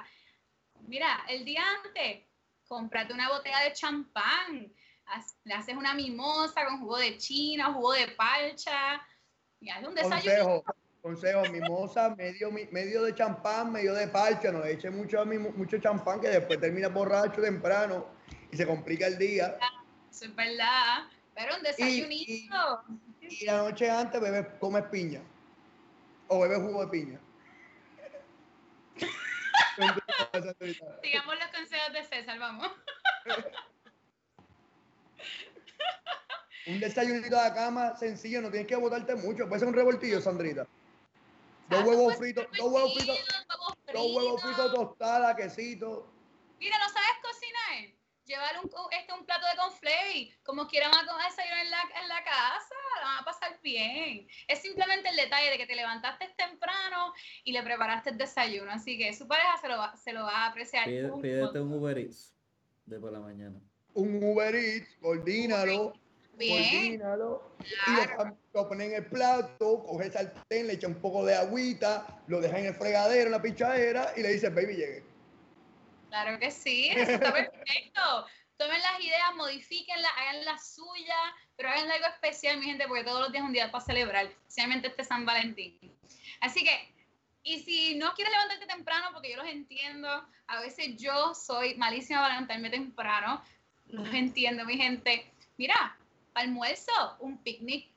[0.81, 2.23] Mira, el día antes,
[2.67, 4.73] cómprate una botella de champán,
[5.43, 9.01] le haces una mimosa con jugo de china, jugo de palcha,
[9.59, 10.63] y hazle un desayuno.
[11.01, 16.19] Consejo, mimosa, medio, medio de champán, medio de palcha, no le eche mucho, mucho champán
[16.19, 18.07] que después termina borracho temprano
[18.51, 19.57] y se complica el día.
[20.11, 22.83] Eso es verdad, pero un desayunito.
[23.21, 25.21] Y, la noche antes bebes, comes piña
[26.27, 27.19] o bebes jugo de piña.
[31.03, 32.71] Sigamos los consejos de César, vamos.
[36.65, 39.47] un desayunito de cama sencillo, no tienes que botarte mucho.
[39.47, 40.67] Puede ser un revoltillo, Sandrita.
[41.69, 43.19] Dos huevos fritos, dos huevos fritos,
[43.93, 46.11] dos huevos fritos tostada, quesito.
[46.59, 47.96] Mira, ¿no sabes cocinar?
[48.27, 52.23] Llevar un, este, un plato de conflay, como quieran a desayunar en la, en la
[52.25, 54.27] casa, la van a pasar bien.
[54.49, 57.13] Es simplemente el detalle de que te levantaste temprano
[57.45, 60.43] y le preparaste el desayuno, así que su pareja se lo va, se lo va
[60.43, 60.85] a apreciar.
[60.85, 62.33] pídete un Uber Eats
[62.85, 63.61] de por la mañana.
[63.93, 65.93] Un Uber Eats, coordínalo.
[66.37, 66.93] Bien.
[66.93, 67.41] Y lo,
[68.53, 72.39] lo pones en el plato, coge el sartén, le echa un poco de agüita, lo
[72.39, 75.16] deja en el fregadero, en la pichadera y le dice, baby, llegue.
[76.23, 78.25] Claro que sí, eso está perfecto.
[78.57, 81.15] Tomen las ideas, modifíquenlas, hagan la suya,
[81.55, 84.25] pero hagan algo especial, mi gente, porque todos los días es un día para celebrar,
[84.25, 85.79] especialmente este San Valentín.
[86.41, 86.91] Así que,
[87.43, 92.21] y si no quieres levantarte temprano, porque yo los entiendo, a veces yo soy malísima
[92.21, 93.43] para levantarme temprano,
[93.85, 95.31] los entiendo, mi gente.
[95.57, 95.95] Mira,
[96.33, 97.91] almuerzo, un picnic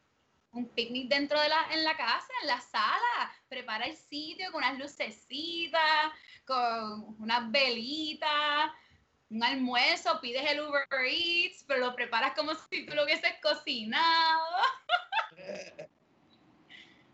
[0.52, 3.32] un picnic dentro de la, en la casa, en la sala.
[3.48, 6.12] Prepara el sitio con unas lucecitas,
[6.44, 8.72] con unas velitas,
[9.30, 14.56] un almuerzo, pides el Uber Eats, pero lo preparas como si tú lo hubieses cocinado.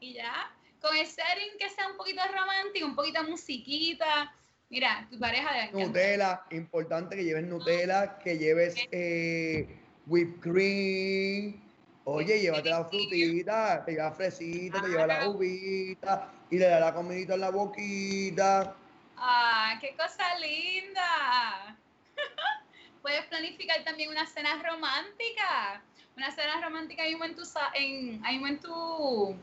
[0.00, 4.34] y ya, con el setting que sea un poquito romántico, un poquito musiquita.
[4.68, 11.65] Mira, tu pareja de Nutella, importante que lleves Nutella, que lleves eh, whipped cream,
[12.08, 16.94] Oye, llévate la frutita, te lleva fresita, te lleva la uvita y le da la
[16.94, 18.76] comidita en la boquita.
[19.16, 21.76] ¡Ah, qué cosa linda!
[23.02, 25.82] Puedes planificar también una cena romántica.
[26.16, 27.42] Una cena romántica ahí en tu,
[27.74, 29.36] en, en tu,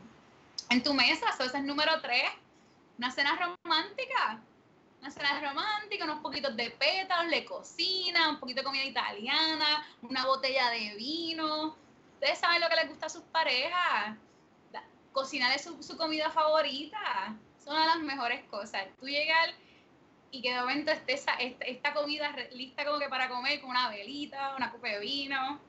[0.70, 2.22] en tu mesa, eso es el número 3.
[2.96, 4.40] Una cena romántica.
[5.02, 10.24] Una cena romántica, unos poquitos de pétalos, le cocina, un poquito de comida italiana, una
[10.24, 11.83] botella de vino
[12.24, 14.16] ustedes saben lo que les gusta a sus parejas.
[15.12, 17.36] Cocinarle su, su comida favorita.
[17.62, 18.86] Son las mejores cosas.
[18.98, 19.50] Tú llegar
[20.30, 23.90] y que de momento esté esta, esta, comida lista como que para comer con una
[23.90, 25.60] velita, una copa de vino.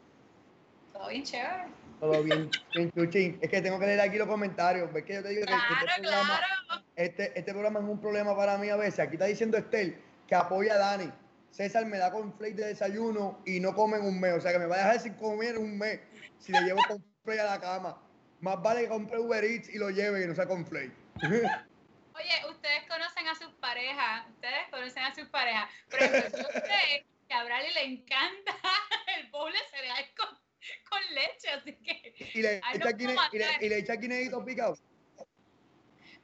[0.94, 1.66] Todo bien chévere.
[2.00, 3.38] Todo bien, bien chuchín.
[3.42, 4.92] Es que tengo que leer aquí los comentarios.
[4.94, 6.86] ¿Ves que yo te digo claro, que este programa, claro.
[6.96, 9.00] Este, este programa es un problema para mí a veces.
[9.02, 11.12] Aquí está diciendo Estel que apoya a Dani.
[11.52, 14.34] César me da conflate de desayuno y no come en un mes.
[14.34, 16.00] O sea que me va a dejar sin comer un mes
[16.40, 17.04] si le llevo con
[17.40, 18.02] a la cama.
[18.42, 20.92] más vale que compre Uber Eats y lo lleve y no sea con Flake.
[21.22, 25.70] Oye, ustedes conocen a sus parejas, ustedes conocen a sus parejas.
[25.92, 28.56] Ejemplo, yo sé que a Bradley le encanta
[29.18, 30.30] el bowl de cereal con,
[30.90, 32.16] con leche, así que.
[32.34, 33.32] Y le echa, no y le, matar.
[33.34, 33.96] y le echa.
[33.96, 34.76] Y No,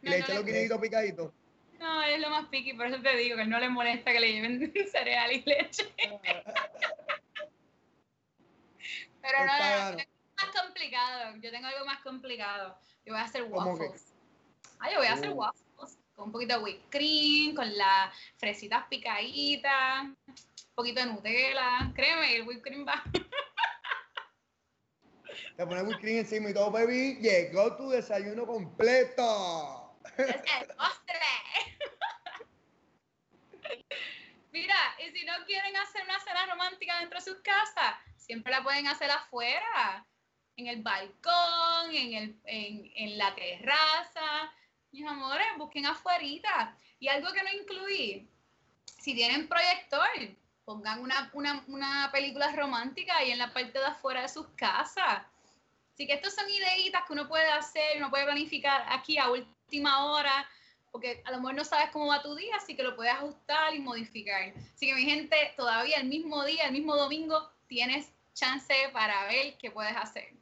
[0.01, 1.33] le no echa los guineitos picaditos.
[1.79, 4.31] No, es lo más piqui, por eso te digo que no le molesta que le
[4.31, 5.91] lleven cereal y leche.
[9.21, 9.97] Pero no, no, no,
[10.37, 11.35] más complicado.
[11.37, 12.77] Yo tengo algo más complicado.
[13.05, 14.13] Yo voy a hacer waffles.
[14.79, 15.33] Ah, yo voy a hacer Oh.
[15.35, 20.17] waffles con un poquito de whipped cream, con las fresitas picaditas, un
[20.75, 21.91] poquito de Nutella.
[21.95, 23.03] Créeme, el whipped cream va.
[25.57, 27.17] Te pones whipped cream encima y todo, baby.
[27.21, 29.95] Llegó tu desayuno completo.
[30.17, 31.19] Es el postre.
[34.51, 37.95] Mira, y si no quieren hacer una cena romántica dentro de sus casas,
[38.31, 40.07] siempre la pueden hacer afuera,
[40.55, 44.53] en el balcón, en, el, en, en la terraza.
[44.93, 46.73] Mis amores, busquen afuerita.
[46.97, 48.29] Y algo que no incluí,
[48.85, 50.07] si tienen proyector,
[50.63, 55.23] pongan una, una, una película romántica ahí en la parte de afuera de sus casas.
[55.93, 60.05] Así que estas son ideitas que uno puede hacer, uno puede planificar aquí a última
[60.05, 60.49] hora,
[60.89, 63.75] porque a lo mejor no sabes cómo va tu día, así que lo puedes ajustar
[63.75, 64.53] y modificar.
[64.73, 69.57] Así que mi gente, todavía el mismo día, el mismo domingo, tienes chance para ver
[69.57, 70.33] qué puedes hacer.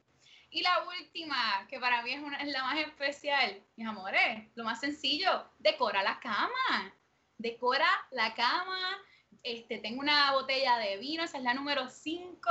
[0.50, 4.64] Y la última, que para mí es, una, es la más especial, mis amores, lo
[4.64, 6.92] más sencillo, decora la cama.
[7.38, 8.98] Decora la cama.
[9.42, 12.50] Este, tengo una botella de vino, esa es la número 5,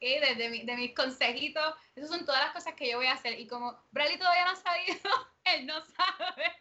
[0.00, 1.74] de, de, mi- de mis consejitos.
[1.94, 3.38] Esas son todas las cosas que yo voy a hacer.
[3.38, 4.98] Y como Bradley todavía no ha salido,
[5.44, 6.52] él no sabe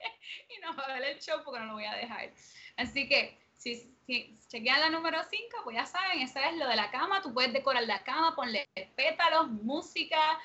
[0.55, 2.31] y no va a ver el show porque no lo voy a dejar.
[2.77, 6.77] Así que si, si chequean la número 5, pues ya saben, eso es lo de
[6.77, 7.21] la cama.
[7.21, 10.39] Tú puedes decorar la cama, ponle pétalos, música,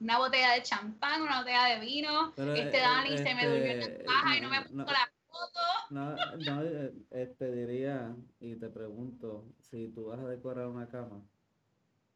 [0.00, 2.32] una botella de champán, una botella de vino.
[2.34, 4.74] Pero, este eh, Dani se me durmió en este, la caja y no me puso
[4.74, 4.84] no.
[4.84, 5.60] la foto.
[5.90, 11.22] No, no, eh, este diría y te pregunto, si tú vas a decorar una cama,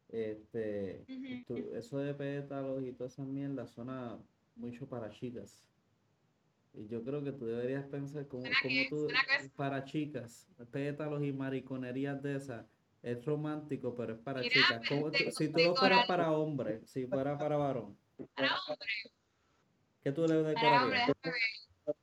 [0.09, 1.05] este,
[1.47, 4.17] tú- eso de pétalos y todas esas mierdas suena
[4.57, 5.68] mucho para chicas.
[6.73, 9.07] Y yo creo que tú deberías pensar como, como tú,
[9.55, 12.65] para chicas, pétalos y mariconerías de esas,
[13.01, 14.87] es romántico, pero es para Mira, chicas.
[14.87, 17.97] Como tú- si tú lo fueras para hombre, si fuera para varón,
[18.35, 18.87] Para hombre,
[20.03, 21.07] ¿qué tú le para hombre, decorarías?
[21.23, 21.37] déjame
[21.85, 21.95] ver.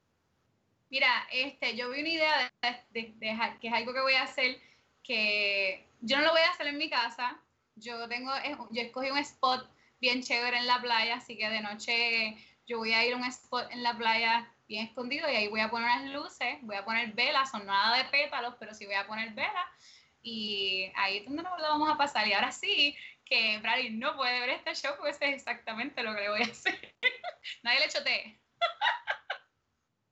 [0.88, 4.22] Mira, este, yo vi una idea de, de- de- que es algo que voy a
[4.22, 4.56] hacer
[5.02, 7.40] que yo no lo voy a hacer en mi casa.
[7.76, 8.30] Yo tengo,
[8.70, 9.68] yo escogí un spot
[10.00, 13.24] bien chévere en la playa, así que de noche yo voy a ir a un
[13.24, 16.84] spot en la playa bien escondido y ahí voy a poner unas luces, voy a
[16.84, 19.66] poner velas, son nada de pétalos, pero sí voy a poner velas
[20.22, 22.26] y ahí es donde nos lo vamos a pasar.
[22.26, 26.14] Y ahora sí, que Bradley no puede ver este show porque eso es exactamente lo
[26.14, 26.94] que le voy a hacer.
[27.62, 28.40] Nadie le chotee.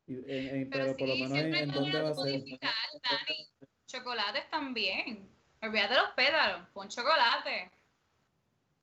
[0.07, 2.11] Y en- en- Pero, pero por lo sí, menos en, siempre en dónde va a
[2.11, 2.41] lo ser.
[2.41, 3.49] Dani.
[3.87, 5.31] Chocolates también.
[5.63, 7.71] Olvídate los pétalos, pon chocolate.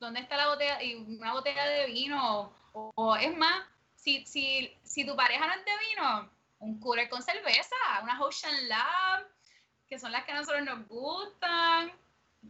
[0.00, 0.82] ¿Dónde está la botella?
[0.82, 2.52] Y una botella de vino.
[2.72, 3.62] O, o es más,
[4.02, 8.68] si, si, si tu pareja no es de vino, un cooler con cerveza, una Ocean
[8.68, 9.26] Lab,
[9.88, 11.92] que son las que a nosotros nos gustan,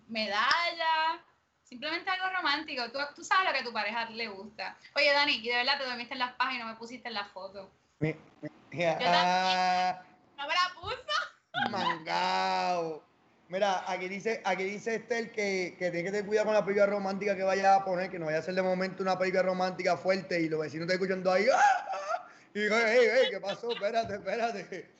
[0.09, 1.21] medallas,
[1.62, 2.91] simplemente algo romántico.
[2.91, 4.79] Tú, tú sabes lo que a tu pareja le gusta.
[4.97, 7.15] Oye, Dani, y de verdad te dormiste en las páginas y no me pusiste en
[7.15, 7.71] la foto.
[8.01, 10.03] Mi- mi- ah,
[10.38, 11.71] No me la puso.
[11.71, 13.05] mangao.
[13.53, 16.87] Mira, aquí dice, aquí dice Estel que, que tiene que tener cuidado con la película
[16.87, 19.95] romántica que vaya a poner, que no vaya a ser de momento una película romántica
[19.95, 21.45] fuerte y los vecinos te escuchando ahí.
[21.55, 21.61] ¡ah!
[21.93, 22.29] ah!
[22.55, 23.71] Y digo, hey, hey, ¿qué pasó?
[23.71, 24.91] Espérate, espérate.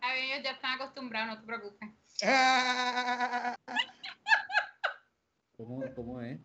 [0.00, 1.90] A ver, ellos ya están acostumbrados, no te preocupes.
[5.58, 6.40] ¿Cómo, cómo es?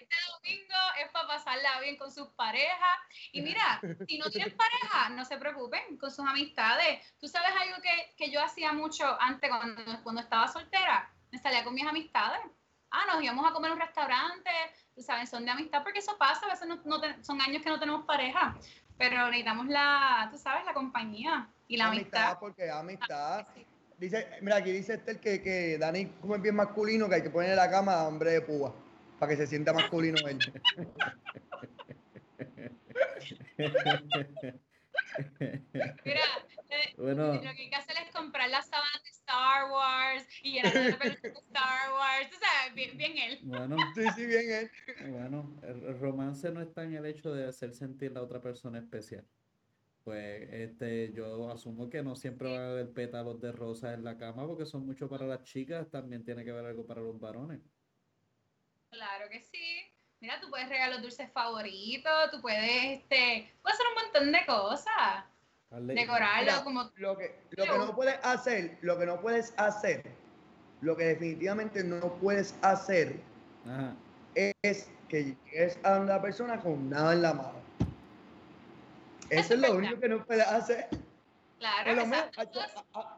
[0.00, 0.74] Este domingo
[1.04, 2.98] es para pasarla bien con sus parejas.
[3.32, 7.00] Y mira, si no tienen pareja, no se preocupen con sus amistades.
[7.20, 11.10] Tú sabes algo que, que yo hacía mucho antes cuando, cuando estaba soltera.
[11.30, 12.40] Me salía con mis amistades.
[12.90, 14.50] Ah, nos íbamos a comer a un restaurante.
[14.94, 16.44] Tú sabes, son de amistad porque eso pasa.
[16.46, 18.54] A veces no, no ten- son años que no tenemos pareja.
[18.98, 22.38] Pero necesitamos la, tú sabes, la compañía y la amistad.
[22.38, 23.46] porque amistad.
[23.96, 27.30] Dice, mira, aquí dice Estel que, que Dani como es bien masculino, que hay que
[27.30, 28.74] ponerle la cama a hombre de púa,
[29.22, 30.36] para que se sienta masculino él.
[36.04, 36.20] Mira,
[36.70, 40.54] eh, Bueno, Lo que hay que hacer es comprar las sábanas de Star Wars y
[40.54, 42.30] llenar de Star Wars.
[42.30, 43.38] Tú sabes, bien, bien él.
[43.44, 44.70] bueno, Sí, sí, bien él.
[45.12, 48.40] bueno, el, el romance no está en el hecho de hacer sentir a la otra
[48.40, 49.24] persona especial.
[50.02, 54.16] Pues este, yo asumo que no siempre va a haber pétalos de rosa en la
[54.18, 57.60] cama porque son mucho para las chicas, también tiene que haber algo para los varones.
[58.92, 59.90] Claro que sí.
[60.20, 64.46] Mira, tú puedes regalar los dulces favoritos, tú puedes, este, puedes hacer un montón de
[64.46, 65.24] cosas.
[65.94, 66.92] Decorarlo como...
[66.96, 70.04] Lo que, lo que no puedes hacer, lo que no puedes hacer,
[70.82, 73.20] lo que definitivamente no puedes hacer
[74.62, 77.62] es que llegues a una persona con nada en la mano.
[79.30, 80.88] Eso es lo único que no puedes hacer.
[81.58, 82.06] Claro.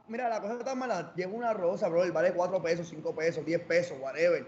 [0.07, 1.13] mira, la cosa está mala.
[1.17, 4.47] Llevo una rosa, bro, vale 4 pesos, 5 pesos, 10 pesos, whatever.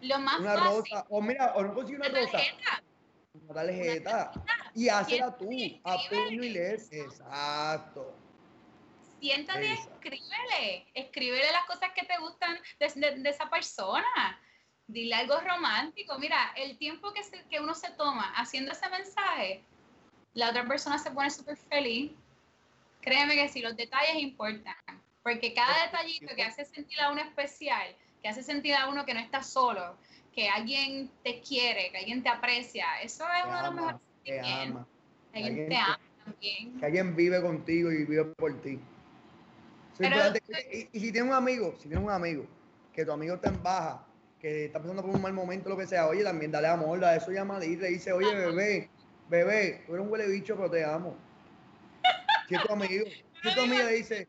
[0.00, 1.06] Lo más una rosa.
[1.08, 2.38] O mira, o no consigo una, rosa.
[3.32, 4.32] Una tarjeta.
[4.74, 5.48] Y hazla tú,
[5.84, 6.92] a puño y lees.
[6.92, 8.14] Exacto.
[9.20, 10.86] Siéntate, escríbele.
[10.94, 14.40] Escríbele las cosas que te gustan de, esa persona.
[14.86, 16.18] Dile algo romántico.
[16.18, 19.64] Mira, el tiempo que, que uno se toma haciendo ese mensaje,
[20.34, 22.12] la otra persona se pone súper feliz
[23.00, 24.74] Créeme que sí, los detalles importan,
[25.22, 29.14] porque cada detallito que hace sentir a uno especial, que hace sentir a uno que
[29.14, 29.96] no está solo,
[30.34, 34.40] que alguien te quiere, que alguien te aprecia, eso es uno de los mejores Que
[34.40, 34.86] ama.
[35.34, 36.78] Alguien, te ama también.
[36.80, 38.78] Que alguien vive contigo y vive por ti.
[40.00, 42.46] y, si tienes un amigo, si tienes un amigo,
[42.92, 44.04] que tu amigo está en baja,
[44.40, 47.16] que está pasando por un mal momento, lo que sea, oye, también dale amor, da
[47.16, 48.90] eso llama y le dice, oye, bebé,
[49.28, 51.16] bebé, tú eres un huele bicho, pero te amo.
[52.48, 53.04] Si tu amigo,
[53.42, 54.28] si tu amiga dice,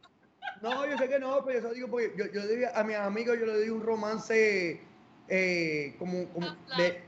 [0.61, 2.95] no, yo sé que no, pero yo digo, porque yo, yo le digo a mis
[2.95, 4.81] amigos, yo le doy un romance
[5.27, 6.47] eh, como, como
[6.77, 7.01] de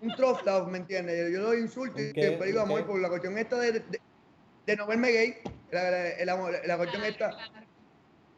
[0.00, 1.32] un trough love, ¿me entiendes?
[1.32, 4.00] Yo le doy insulto y siempre digo amor por la cuestión esta de, de,
[4.66, 5.36] de no verme gay,
[5.70, 5.90] la,
[6.24, 7.36] la, la, cuestión esta.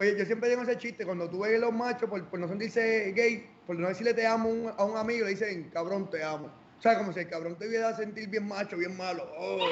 [0.01, 2.49] Oye, yo siempre digo ese chiste, cuando tú ves a los machos por, por no
[2.49, 6.51] sentirse gay, por no decirle te amo a un amigo, le dicen, cabrón, te amo.
[6.79, 9.27] O sea, como si el cabrón te viera a sentir bien macho, bien malo.
[9.39, 9.69] Oh.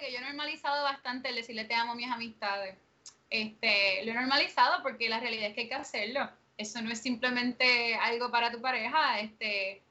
[0.00, 2.76] Que yo he normalizado bastante el decirle te amo a mis amistades.
[3.30, 6.28] Este, lo he normalizado porque la realidad es que hay que hacerlo.
[6.56, 9.20] Eso no es simplemente algo para tu pareja.
[9.20, 9.82] Este,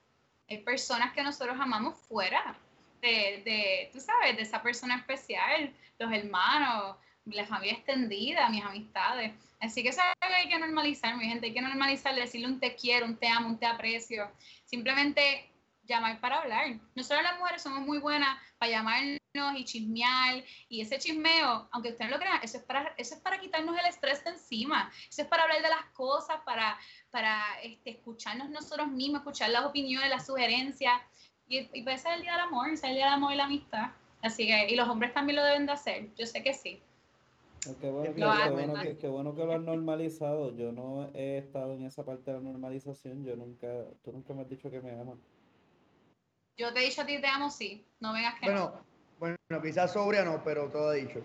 [0.50, 2.58] hay personas que nosotros amamos fuera
[3.02, 6.96] de, de, tú sabes, de esa persona especial, los hermanos,
[7.26, 9.34] la familia extendida, mis amistades.
[9.60, 11.48] Así que eso es algo que hay que normalizar, mi gente.
[11.48, 14.30] Hay que normalizar, decirle un te quiero, un te amo, un te aprecio.
[14.66, 15.50] Simplemente
[15.88, 16.80] llamar para hablar.
[16.96, 19.20] Nosotros las mujeres somos muy buenas para llamarnos
[19.58, 23.22] y chismear y ese chismeo, aunque ustedes no lo crean, eso es para eso es
[23.22, 24.92] para quitarnos el estrés de encima.
[25.10, 26.78] Eso es para hablar de las cosas, para
[27.12, 30.94] para este, escucharnos nosotros mismos, escuchar las opiniones, las sugerencias
[31.48, 33.34] y, y pues ese es el día del amor, ese es el día del amor
[33.34, 33.92] y la amistad.
[34.22, 36.10] Así que y los hombres también lo deben de hacer.
[36.16, 36.82] Yo sé que sí.
[37.82, 40.56] Qué bueno, que, bueno que, qué bueno que lo han normalizado.
[40.56, 43.24] Yo no he estado en esa parte de la normalización.
[43.24, 43.68] Yo nunca,
[44.04, 45.18] tú nunca me has dicho que me amas.
[46.58, 47.86] Yo te he dicho a ti te amo, sí.
[48.00, 48.86] No vengas que bueno,
[49.20, 51.22] Bueno, quizás sobria no, pero todo ha dicho.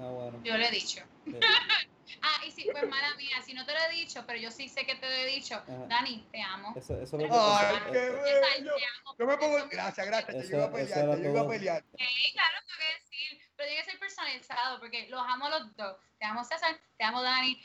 [0.00, 0.40] Ah, bueno.
[0.42, 1.02] Yo le he dicho.
[2.22, 4.68] ah, y si, pues mala mía, si no te lo he dicho, pero yo sí
[4.68, 5.62] sé que te lo he dicho.
[5.88, 6.72] Dani, te amo.
[6.76, 8.72] Eso, eso lo Ay, qué bello.
[9.18, 9.68] Yo me pongo...
[9.70, 10.48] Gracias, gracias.
[10.48, 11.84] Te iba a pelear, te iba a pelear.
[11.96, 13.40] Sí, claro, tengo que decir.
[13.56, 15.96] Pero tiene que ser personalizado, porque los amo los dos.
[16.18, 17.60] Te amo César, te amo Dani.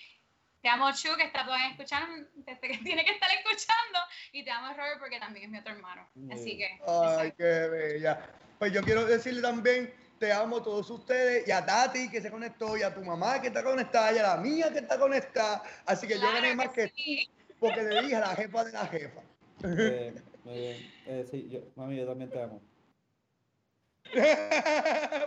[0.62, 3.99] Te amo Chu, que está todavía escuchando, que tiene que estar escuchando.
[4.32, 6.10] Y te amo Robert porque también es mi otro hermano.
[6.32, 6.80] Así que.
[6.88, 8.20] Ay, qué bella.
[8.58, 12.32] Pues yo quiero decirle también, te amo a todos ustedes, y a Tati que se
[12.32, 15.62] conectó, y a tu mamá que está conectada, y a la mía que está conectada.
[15.86, 16.93] Así que yo gané más que, tú,
[17.60, 19.22] porque le dije a la jefa de la jefa.
[19.64, 20.91] muy bien.
[21.05, 22.62] Eh, sí, yo, mami, yo también te amo.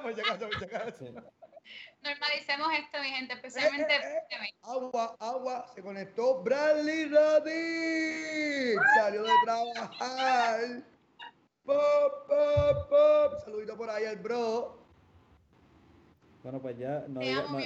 [0.02, 1.14] pues llegaste, pues llegaste.
[2.02, 3.94] Normalicemos esto, mi gente, especialmente.
[3.94, 4.54] Eh, eh, eh.
[4.62, 8.80] agua, agua, se conectó Bradley Radic.
[8.96, 10.60] Salió de trabajar.
[11.64, 13.40] Pop, pop, pop.
[13.44, 14.80] Saludito por ahí al bro.
[16.42, 17.20] Bueno, pues ya no,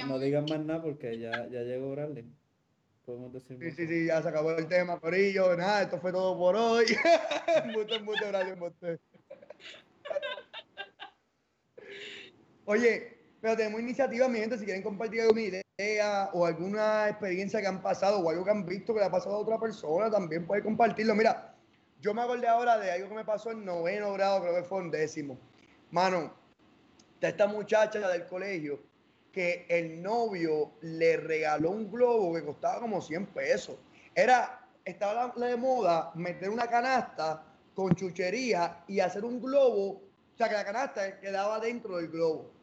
[0.05, 2.25] no, digan más nada porque ya, ya llegó Bradley.
[3.05, 3.57] Podemos decir.
[3.59, 5.55] Sí, sí, sí, ya se acabó el tema, Corillo.
[5.55, 6.85] Nada, esto fue todo por hoy.
[7.73, 8.57] mucho, mucho gracias,
[12.65, 13.14] Oye,
[13.45, 17.79] pero tenemos iniciativas, mi gente, si quieren compartir alguna idea o alguna experiencia que han
[17.79, 20.63] pasado o algo que han visto que le ha pasado a otra persona, también pueden
[20.63, 21.13] compartirlo.
[21.13, 21.53] Mira,
[22.01, 24.81] yo me acordé ahora de algo que me pasó en noveno grado, creo que fue
[24.81, 25.37] en décimo.
[25.91, 26.33] Mano,
[27.13, 28.79] está esta muchacha del colegio
[29.31, 33.77] que el novio le regaló un globo que costaba como 100 pesos.
[34.15, 40.01] Era, estaba de moda meter una canasta con chuchería y hacer un globo,
[40.33, 42.54] o sea, que la canasta quedaba dentro del globo.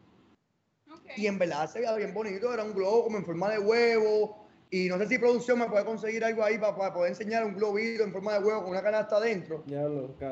[1.15, 4.47] Y en verdad se veía bien bonito, era un globo como en forma de huevo.
[4.69, 8.03] Y no sé si producción me puede conseguir algo ahí para, poder enseñar un globito
[8.03, 9.63] en forma de huevo con una canasta adentro.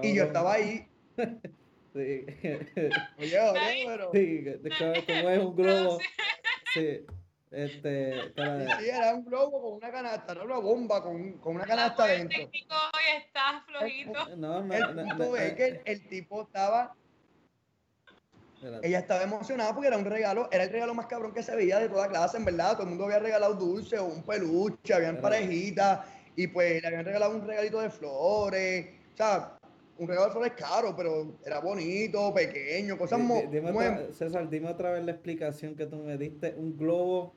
[0.02, 0.88] y yo estaba ahí.
[1.18, 2.26] sí.
[3.20, 4.12] Oye, oye, pero.
[4.12, 4.46] Sí,
[5.06, 6.00] como es un globo.
[6.74, 7.06] Sí.
[7.52, 8.32] Este,
[8.80, 12.40] Sí, era un globo con una canasta, era una bomba con, con una canasta dentro.
[12.40, 14.36] El técnico hoy está flojito.
[14.38, 16.96] No, no, el punto es que el, tipo estaba
[18.82, 21.80] ella estaba emocionada porque era un regalo, era el regalo más cabrón que se veía
[21.80, 22.74] de toda clase, en verdad.
[22.74, 26.02] Todo el mundo había regalado dulce o un peluche, habían parejitas,
[26.36, 28.88] y pues le habían regalado un regalito de flores.
[29.14, 29.58] O sea,
[29.98, 33.48] un regalo de flores caro, pero era bonito, pequeño, cosas muy.
[34.14, 36.54] César, dime otra vez la explicación que tú me diste.
[36.58, 37.34] Un globo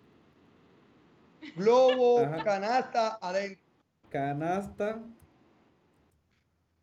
[1.56, 3.62] Globo, canasta, adentro.
[4.08, 5.02] Canasta.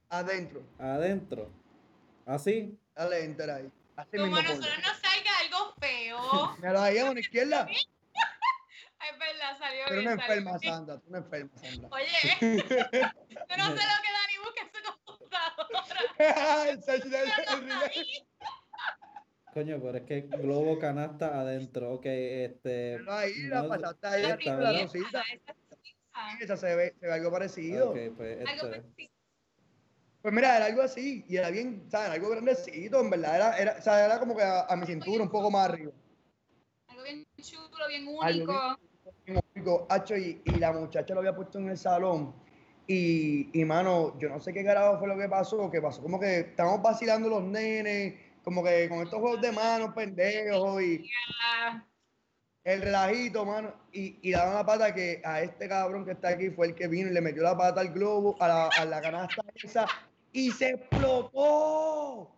[0.09, 0.61] Adentro.
[0.77, 1.49] Adentro.
[2.25, 2.77] Así.
[2.95, 3.71] Dale, enter ahí.
[3.95, 6.55] Así Como mismo nosotros no salga algo feo.
[6.57, 7.67] Mira ahí a la izquierda.
[9.01, 10.11] Es verdad, salió Pero bien.
[10.11, 10.99] Pero una enferma, Sandra.
[10.99, 11.89] Tú una enferma, Sandra.
[11.91, 12.05] Oye,
[12.39, 16.69] yo no sé lo que Dani busca en su computadora.
[16.69, 16.79] el
[19.53, 22.97] Coño, pero es que globo canasta adentro, ok, este...
[22.99, 25.23] Pero ahí la pasaste ahí arriba, la rosita.
[26.39, 27.89] Esa se ve, se ve algo parecido.
[27.89, 29.11] Ok, pues este...
[30.21, 32.11] Pues mira, era algo así, y era bien, ¿sabes?
[32.11, 35.31] Algo grandecito, en verdad, era, era, o sea, era como que a, mi cintura, un
[35.31, 35.91] poco más arriba.
[36.87, 38.77] Algo bien chulo, bien único.
[39.25, 42.35] bien, único, Hacho, y, y, la muchacha lo había puesto en el salón,
[42.85, 46.19] y, y mano, yo no sé qué carajo fue lo que pasó, que pasó como
[46.19, 48.13] que estábamos vacilando los nenes,
[48.43, 51.09] como que con estos juegos de manos pendejos y
[52.63, 56.51] el relajito, mano, y, y daban la pata que a este cabrón que está aquí
[56.51, 59.01] fue el que vino y le metió la pata al globo, a la, a la
[59.01, 59.87] canasta esa,
[60.31, 62.31] y se explotó.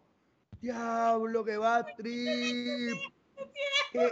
[0.62, 2.98] Diablo, que va trip.
[3.92, 4.12] Que,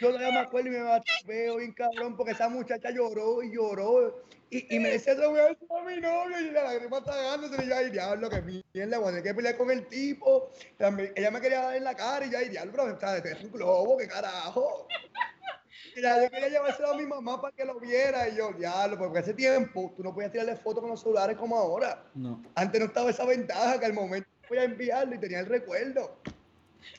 [0.00, 4.22] yo todavía me acuerdo y me veo bien cabrón porque esa muchacha lloró y lloró.
[4.50, 7.64] Y, y me decía, se voy a a mi novio y la lágrima está dándose.
[7.64, 8.40] Y yo, ay, diablo, que
[8.72, 10.50] mierda, bueno, hay que pelear con el tipo.
[10.78, 13.44] También, ella me quería dar en la cara y ya, ay, diablo, pero sea, es
[13.44, 14.86] un globo, qué carajo.
[16.00, 18.28] Ya, yo quería llevárselo a mi mamá para que lo viera.
[18.28, 21.56] Y yo, diablo, porque ese tiempo tú no podías tirarle fotos con los celulares como
[21.56, 22.04] ahora.
[22.14, 22.42] No.
[22.54, 26.16] Antes no estaba esa ventaja que al momento voy a enviarlo y tenía el recuerdo.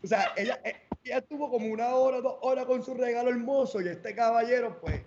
[0.04, 3.82] O sea, ella, eh, ella estuvo como una hora, dos horas con su regalo hermoso
[3.82, 5.02] y este caballero, pues,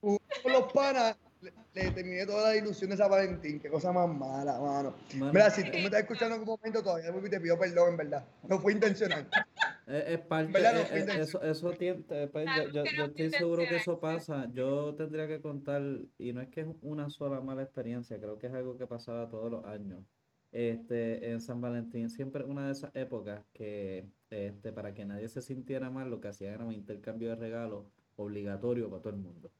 [0.00, 3.60] con los panas, le, terminé toda la ilusión de San Valentín.
[3.60, 4.94] Qué cosa más mala, mano.
[5.14, 8.24] Mira, si tú me estás escuchando en algún momento todavía, te pido perdón, en verdad.
[8.48, 9.28] No fue intencional.
[9.90, 14.48] Es, parte, de eso, eso tiene, pues, yo, yo, estoy seguro que eso pasa.
[14.52, 15.82] Yo tendría que contar,
[16.16, 19.28] y no es que es una sola mala experiencia, creo que es algo que pasaba
[19.28, 20.04] todos los años.
[20.52, 25.42] Este, en San Valentín, siempre una de esas épocas que, este, para que nadie se
[25.42, 29.50] sintiera mal, lo que hacían era un intercambio de regalos obligatorio para todo el mundo.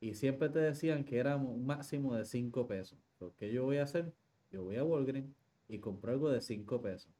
[0.00, 2.98] Y siempre te decían que era un máximo de 5 pesos.
[3.20, 4.12] Lo que yo voy a hacer,
[4.50, 5.34] yo voy a Walgreens
[5.68, 7.10] y compro algo de 5 pesos.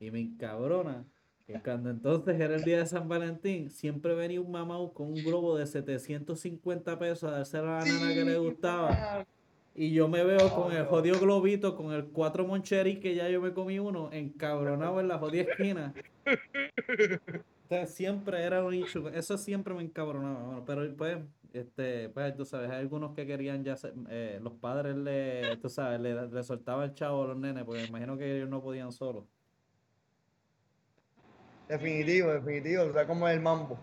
[0.00, 1.04] Y me encabrona
[1.46, 5.22] que cuando entonces era el día de San Valentín, siempre venía un mamau con un
[5.22, 9.26] globo de 750 pesos a darse a la nana que le gustaba.
[9.76, 13.40] Y yo me veo con el jodido globito, con el cuatro moncheri que ya yo
[13.40, 15.92] me comí uno, encabronado en la jodida esquina.
[17.86, 19.10] siempre era un issue.
[19.12, 21.18] Eso siempre me encabronaba, pero pues,
[21.54, 23.76] este, pues tú sabes, hay algunos que querían ya
[24.10, 28.18] eh, los padres le, tú sabes, le, soltaban el chavo a los nenes, porque imagino
[28.18, 29.24] que ellos no podían solos.
[31.68, 33.78] Definitivo, definitivo, o sea, como el mambo.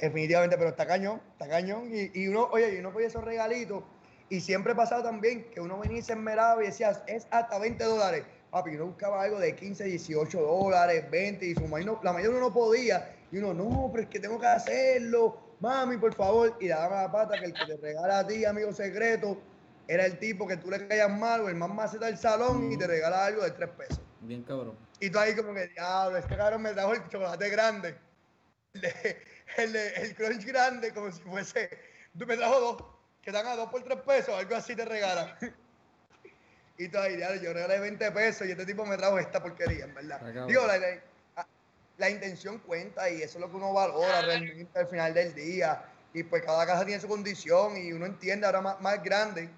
[0.00, 1.90] Definitivamente, pero está cañón, está cañón.
[1.92, 3.82] Y, y uno, oye, y uno podía esos regalitos
[4.30, 7.82] y siempre pasaba también que uno venía y se esmeraba y decía, es hasta 20
[7.82, 8.24] dólares.
[8.50, 11.62] Papi, uno buscaba algo de 15, 18 dólares, 20, y su
[12.02, 13.14] la mayoría uno no podía.
[13.30, 15.47] Y uno, no, pero es que tengo que hacerlo.
[15.60, 16.56] Mami, por favor.
[16.60, 19.40] Y daba la pata que el que te regala a ti, amigo secreto,
[19.86, 22.76] era el tipo que tú le caías mal o el más maceta del salón y
[22.76, 24.00] te regala algo de 3 pesos.
[24.20, 24.76] Bien cabrón.
[25.00, 27.98] Y tú ahí como que, diablo, este cabrón me trajo el chocolate grande.
[29.56, 31.70] El, el crunch grande, como si fuese,
[32.18, 32.84] tú me trajo dos
[33.22, 35.34] que dan a dos por tres pesos, algo así te regalan.
[36.78, 40.46] y todavía yo regalé 20 pesos y este tipo me trajo esta porquería, en verdad.
[40.46, 41.00] Digo, la, ah,
[41.98, 45.84] la, intención cuenta y eso es lo que uno valora realmente al final del día.
[46.14, 49.50] Y pues cada casa tiene su condición y uno entiende ahora más, más grande,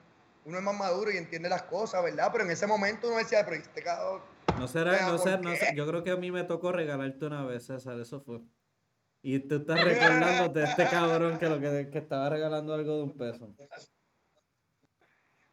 [0.44, 2.28] uno es más maduro y entiende las cosas, ¿verdad?
[2.32, 4.22] Pero en ese momento uno decía, pero este cabrón.
[4.58, 5.72] No será, no sé, no sé.
[5.76, 8.40] Yo creo que a mí me tocó regalarte una vez, César, eso fue.
[9.22, 13.02] Y tú estás recordando de este cabrón que lo que, que, estaba regalando algo de
[13.02, 13.54] un peso.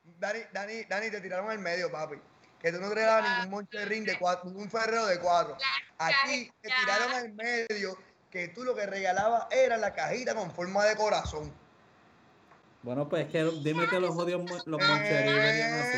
[0.04, 2.16] Dani, Dani, Dani, te tiraron al medio, papi.
[2.62, 5.58] Que tú no regalas ningún moncherrín de cuatro, ningún ferrero de cuatro.
[5.98, 7.98] Aquí te tiraron al medio
[8.32, 11.54] que tú lo que regalabas era la cajita con forma de corazón.
[12.82, 15.98] Bueno, pues es que dime que los odios los moncherrín venían así.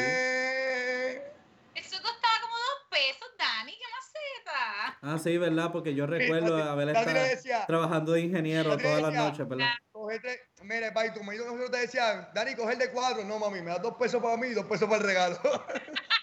[1.75, 3.71] Eso costaba como dos pesos, Dani.
[3.71, 4.97] qué maceta.
[5.01, 5.71] Ah, sí, ¿verdad?
[5.71, 9.71] Porque yo recuerdo haber estado decía, trabajando de ingeniero todas las noches, ¿verdad?
[9.91, 13.23] cogete, mire, pai, tu marido nosotros te decían, Dani, coge el de cuatro.
[13.23, 15.39] No, mami, me das dos pesos para mí y dos pesos para el regalo.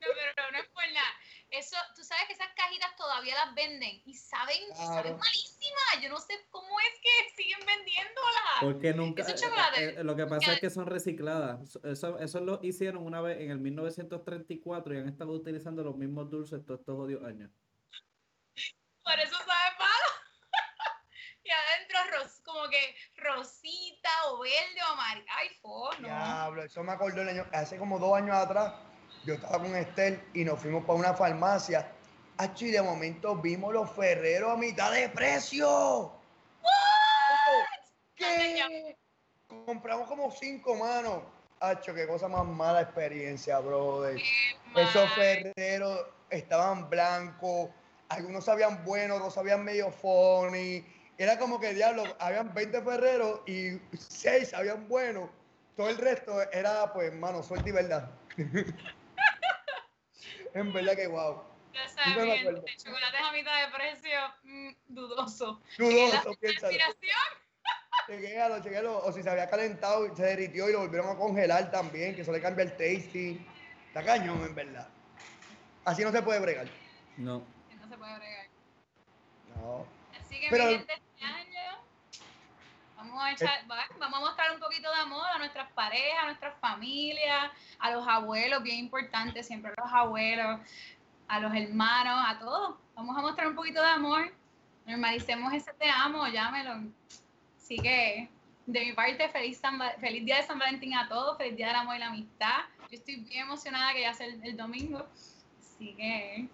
[0.00, 1.10] No, pero no es por nada.
[1.50, 4.94] Eso, tú sabes que esas cajitas todavía las venden y saben, Claro.
[4.94, 6.02] saben malísimas.
[6.02, 8.60] Yo no sé cómo es que siguen vendiéndolas.
[8.60, 9.22] Porque nunca.
[9.22, 11.78] Eh, chocolate, eh, eh, lo que pasa nunca- es que son recicladas.
[11.84, 16.28] Eso, eso lo hicieron una vez en el 1934 y han estado utilizando los mismos
[16.30, 17.50] dulces todos estos odios años.
[19.02, 20.10] Por eso sabe malo.
[21.44, 25.26] y adentro ros, como que rosita o verde o amarillo.
[25.34, 26.08] Ay, fo, no.
[26.08, 28.74] Diablo, eso me acordó el año, hace como dos años atrás.
[29.28, 31.92] Yo estaba con Estel y nos fuimos para una farmacia.
[32.60, 36.12] Y de momento vimos los ferreros a mitad de precio.
[38.14, 38.96] ¿Qué?
[39.66, 41.24] Compramos como cinco manos.
[41.60, 44.18] Hacho, qué cosa más mala experiencia, brother.
[44.74, 47.68] Esos ferreros estaban blancos,
[48.08, 50.86] algunos sabían bueno, otros sabían medio funny.
[51.18, 55.28] Era como que, diablo, habían 20 ferreros y 6 sabían bueno.
[55.76, 58.10] Todo el resto era, pues, mano, suerte y verdad.
[60.60, 61.42] en verdad que wow.
[61.72, 65.60] Ya sabes, gente, chocolates a mitad de precio, mm, dudoso.
[65.76, 66.80] Dudoso, inspiración,
[68.06, 68.98] Chequéalo, chequéalo.
[69.04, 72.22] O si se había calentado y se derritió y lo volvieron a congelar también, que
[72.22, 73.46] eso le cambia el tasting.
[73.88, 74.88] Está cañón, en verdad.
[75.84, 76.68] Así no se puede bregar.
[77.18, 77.40] No.
[77.78, 78.46] no se puede bregar.
[79.56, 79.86] No.
[80.18, 80.94] Así que Pero- mi gente,
[83.08, 86.26] vamos a echar, va- vamos a mostrar un poquito de amor a nuestras parejas, a
[86.26, 90.60] nuestras familias, a los abuelos, bien importante, siempre los abuelos,
[91.28, 92.76] a los hermanos, a todos.
[92.94, 94.32] Vamos a mostrar un poquito de amor.
[94.86, 96.90] Normalicemos ese te amo, llámelo.
[97.56, 98.28] Así que,
[98.66, 101.76] de mi parte, feliz, San feliz día de San Valentín a todos, feliz día del
[101.76, 102.60] amor y la amistad.
[102.90, 105.06] Yo estoy bien emocionada que ya sea el, el domingo.
[105.58, 106.48] Así que,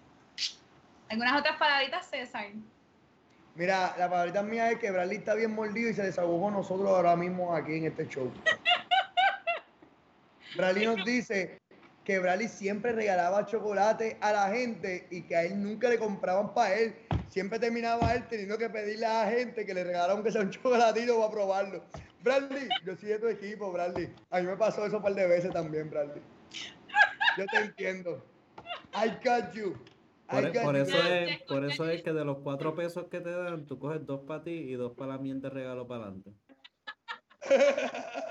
[1.09, 2.47] ¿algunas otras palabritas, César?
[3.55, 7.15] Mira, la palabrita mía es que Bradley está bien mordido y se desahogó nosotros ahora
[7.15, 8.29] mismo aquí en este show.
[10.57, 11.57] Bradley nos dice
[12.03, 16.53] que Bradley siempre regalaba chocolate a la gente y que a él nunca le compraban
[16.53, 16.95] para él.
[17.29, 20.49] Siempre terminaba él teniendo que pedirle a la gente que le regalara aunque sea un
[20.51, 21.83] chocolatito para probarlo.
[22.23, 24.13] Bradley, yo soy de tu equipo, Bradley.
[24.31, 26.21] A mí me pasó eso un par de veces también, Bradley.
[27.37, 28.21] Yo te entiendo.
[28.93, 29.77] I got you.
[30.27, 33.67] I Por, eso es, por eso es que de los cuatro pesos que te dan,
[33.67, 36.31] tú coges dos para ti y dos para la miel de regalo para adelante.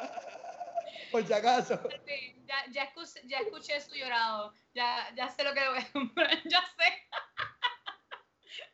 [1.13, 1.79] Por si acaso.
[2.05, 4.53] Sí, ya, ya, escuché, ya escuché su llorado.
[4.75, 6.31] Ya, ya sé lo que voy a comprar.
[6.51, 6.93] Ya sé.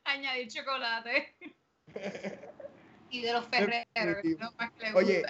[0.05, 1.37] Añadir chocolate.
[3.11, 4.45] y de los ferreros, Definitivo.
[4.45, 5.23] lo más que le Oye.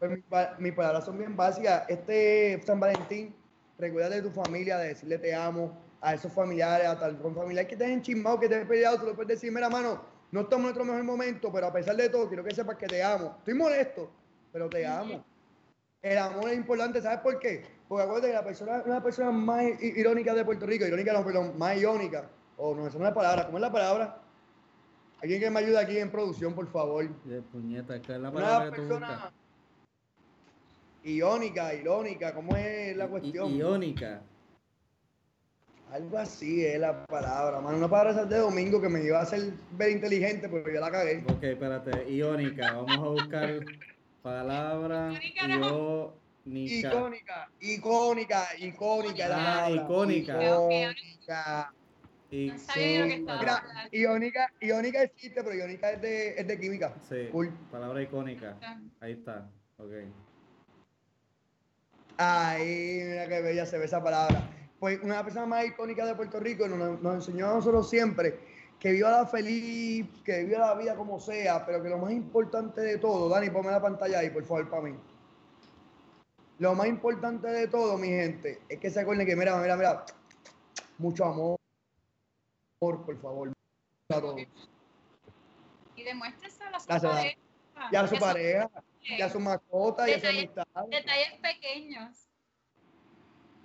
[0.00, 1.88] Pues mis, pa- mis palabras son bien básicas.
[1.88, 3.36] Este San Valentín,
[3.78, 7.66] recuerda de tu familia, de decirle te amo a esos familiares, a tal con familiar
[7.66, 10.40] que te han chismado, que te han peleado, tú le puedes decir, mira, mano, no
[10.40, 13.02] estamos en nuestro mejor momento, pero a pesar de todo, quiero que sepas que te
[13.02, 13.36] amo.
[13.38, 14.10] Estoy molesto,
[14.52, 15.24] pero te amo.
[16.02, 17.64] El amor es importante, ¿sabes por qué?
[17.88, 21.24] Porque acuérdate que la persona, una persona más i- irónica de Puerto Rico, irónica no,
[21.24, 24.18] perdón, más iónica, o no, esa no es la palabra, ¿cómo es la palabra?
[25.22, 27.04] Alguien que me ayude aquí en producción, por favor.
[27.04, 27.08] Y
[27.50, 29.32] puñeta, ¿qué es la Una palabra que tú persona buscas?
[31.04, 33.52] iónica, irónica, ¿cómo es la I- cuestión?
[33.54, 34.20] Iónica.
[35.96, 37.78] Algo así es la palabra, mano.
[37.78, 40.90] Una palabra esa de domingo que me iba a hacer ver inteligente, pero ya la
[40.90, 41.24] cagué.
[41.26, 42.70] Ok, espérate, iónica.
[42.72, 43.64] Vamos a buscar
[44.20, 46.12] palabra Iónica.
[46.44, 49.84] Icónica, icónica, icónica la Ah, palabra.
[49.84, 50.34] icónica.
[50.42, 51.72] Icónica.
[53.40, 56.94] Mira, iónica, iónica existe, pero iónica es de, es de química.
[57.08, 57.48] Sí, Cool.
[57.70, 58.58] palabra icónica.
[59.00, 59.48] Ahí está.
[59.78, 59.92] Ok.
[62.18, 64.50] Ay, mira qué bella se ve esa palabra.
[64.78, 68.38] Pues una persona más icónica de Puerto Rico nos, nos enseñó a nosotros siempre
[68.78, 72.80] que viva la feliz, que viva la vida como sea, pero que lo más importante
[72.80, 74.96] de todo, Dani, ponme la pantalla ahí, por favor, para mí.
[76.58, 80.04] Lo más importante de todo, mi gente, es que se acuerden que, mira, mira, mira,
[80.98, 81.58] mucho amor,
[82.78, 83.52] por favor,
[84.10, 84.40] a todos.
[85.96, 87.38] Y demuéstraselo a su Gracias, pareja.
[87.90, 88.70] Y a su pareja,
[89.02, 90.64] y a su mascota, y a su amistad.
[90.88, 92.25] Detalles pequeños.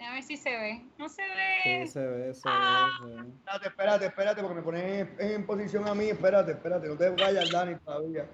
[0.01, 0.81] Déjame ver si se ve.
[0.97, 1.87] No se Sí, ve.
[1.87, 2.89] se ve, se Ah.
[3.03, 3.07] ve.
[3.11, 3.29] se ve.
[3.29, 6.05] Espérate, espérate, espérate, porque me pones en, en posición a mí.
[6.09, 8.25] Espérate, espérate, no te vayas, Dani, todavía.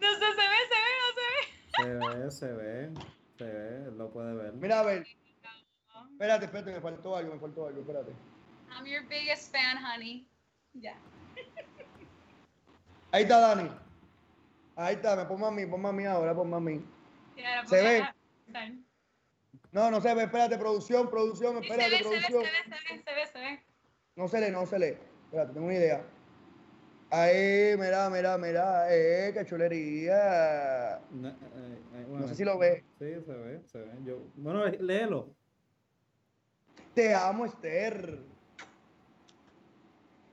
[0.00, 1.44] No sé, se ve, se ve, no se ve.
[1.76, 2.90] Se ve, se ve.
[3.36, 4.54] Se ve, lo puede ver.
[4.54, 5.06] Mira, a ver,
[6.12, 8.12] espérate, espérate, me faltó algo, me faltó algo, espérate.
[8.70, 10.26] I'm your biggest fan, honey.
[10.72, 10.94] Ya.
[13.12, 13.70] Ahí está, Dani.
[14.74, 16.82] Ahí está, me pongo a mí, ponme a mí ahora, ponme a mí.
[17.66, 18.06] ¿Se ve?
[18.46, 18.78] ve?
[19.72, 22.42] No, no se ve, espérate, producción, producción, Sí, se espérate, ve, se ve, se producción.
[22.42, 23.62] ve, se ve, se ve, se ve.
[24.16, 24.96] No se lee, no se lee.
[25.26, 26.04] Espérate, tengo una idea.
[27.10, 31.00] Ahí, mira, mira, mira, eh, qué chulería.
[31.10, 31.32] No, eh,
[31.94, 32.82] eh, No bueno, sé si lo ves.
[32.98, 33.90] Sí, se ve, se ve.
[34.04, 35.30] Yo, bueno, eh, léelo.
[36.94, 38.18] Te amo, Esther.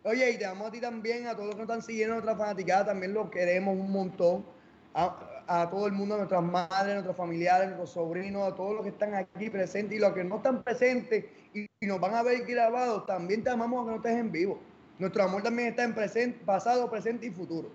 [0.04, 2.18] Oye, y te amo a ti también, a todos los que nos están siguiendo, a
[2.18, 4.46] nuestra fanaticada, también los queremos un montón.
[4.94, 8.56] A, a todo el mundo, a nuestras madres, a nuestros familiares, a nuestros sobrinos, a
[8.56, 12.00] todos los que están aquí presentes y los que no están presentes y, y nos
[12.00, 14.60] van a ver grabados, también te amamos aunque no estés en vivo.
[14.98, 17.70] Nuestro amor también está en presente, pasado, presente y futuro.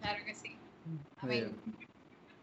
[0.00, 0.58] Claro que sí.
[1.18, 1.56] Amén.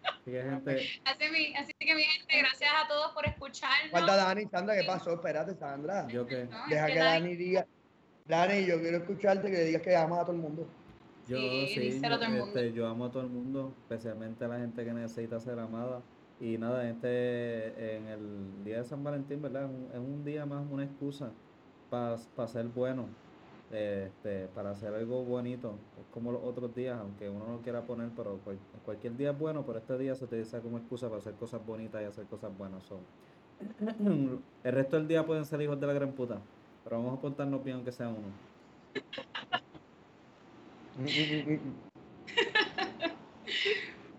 [0.04, 0.72] Así que, gente,
[1.06, 3.92] Así, mi- así que mi gente, gracias a todos por escucharnos.
[3.92, 5.14] Falta Dani, Sandra, ¿qué pasó?
[5.14, 6.08] Espérate, Sandra.
[6.08, 7.66] yo No, es Deja que que Dani- Dani diga.
[8.26, 10.68] Dani, yo quiero escucharte que le digas que amas a todo el mundo.
[11.28, 12.54] Yo Sí, sí, díselo a yo, todo el mundo.
[12.56, 16.10] este, yo amo a todo el mundo, especialmente a la gente que necesita ser amada.
[16.40, 19.66] Y nada, este, en el día de San Valentín, ¿verdad?
[19.66, 21.40] Es un, es un día más una excusa
[21.90, 22.18] para
[22.48, 23.20] ser bueno,
[23.70, 25.90] este, para hacer algo bonito.
[25.96, 29.38] Es como los otros días, aunque uno no quiera poner, pero cual- cualquier día es
[29.38, 32.56] bueno, pero este día se utiliza como excusa para hacer cosas bonitas y hacer cosas
[32.56, 32.86] buenas.
[32.86, 33.10] so.
[34.64, 36.48] El resto del día pueden ser hijos de la gran puta,
[36.84, 38.40] pero vamos a portarnos bien aunque sea uno.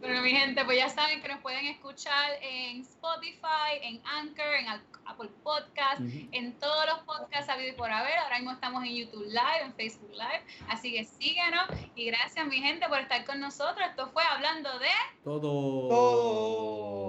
[0.00, 4.68] Bueno, mi gente, pues ya saben que nos pueden escuchar en Spotify, en Anchor, en
[5.04, 8.16] Apple Podcast, en todos los podcasts habido y por haber.
[8.18, 10.44] Ahora mismo estamos en YouTube Live, en Facebook Live.
[10.68, 11.66] Así que síguenos
[11.96, 13.84] y gracias, mi gente, por estar con nosotros.
[13.86, 14.88] Esto fue Hablando de...
[15.24, 15.88] Todo.
[15.88, 17.07] Todo.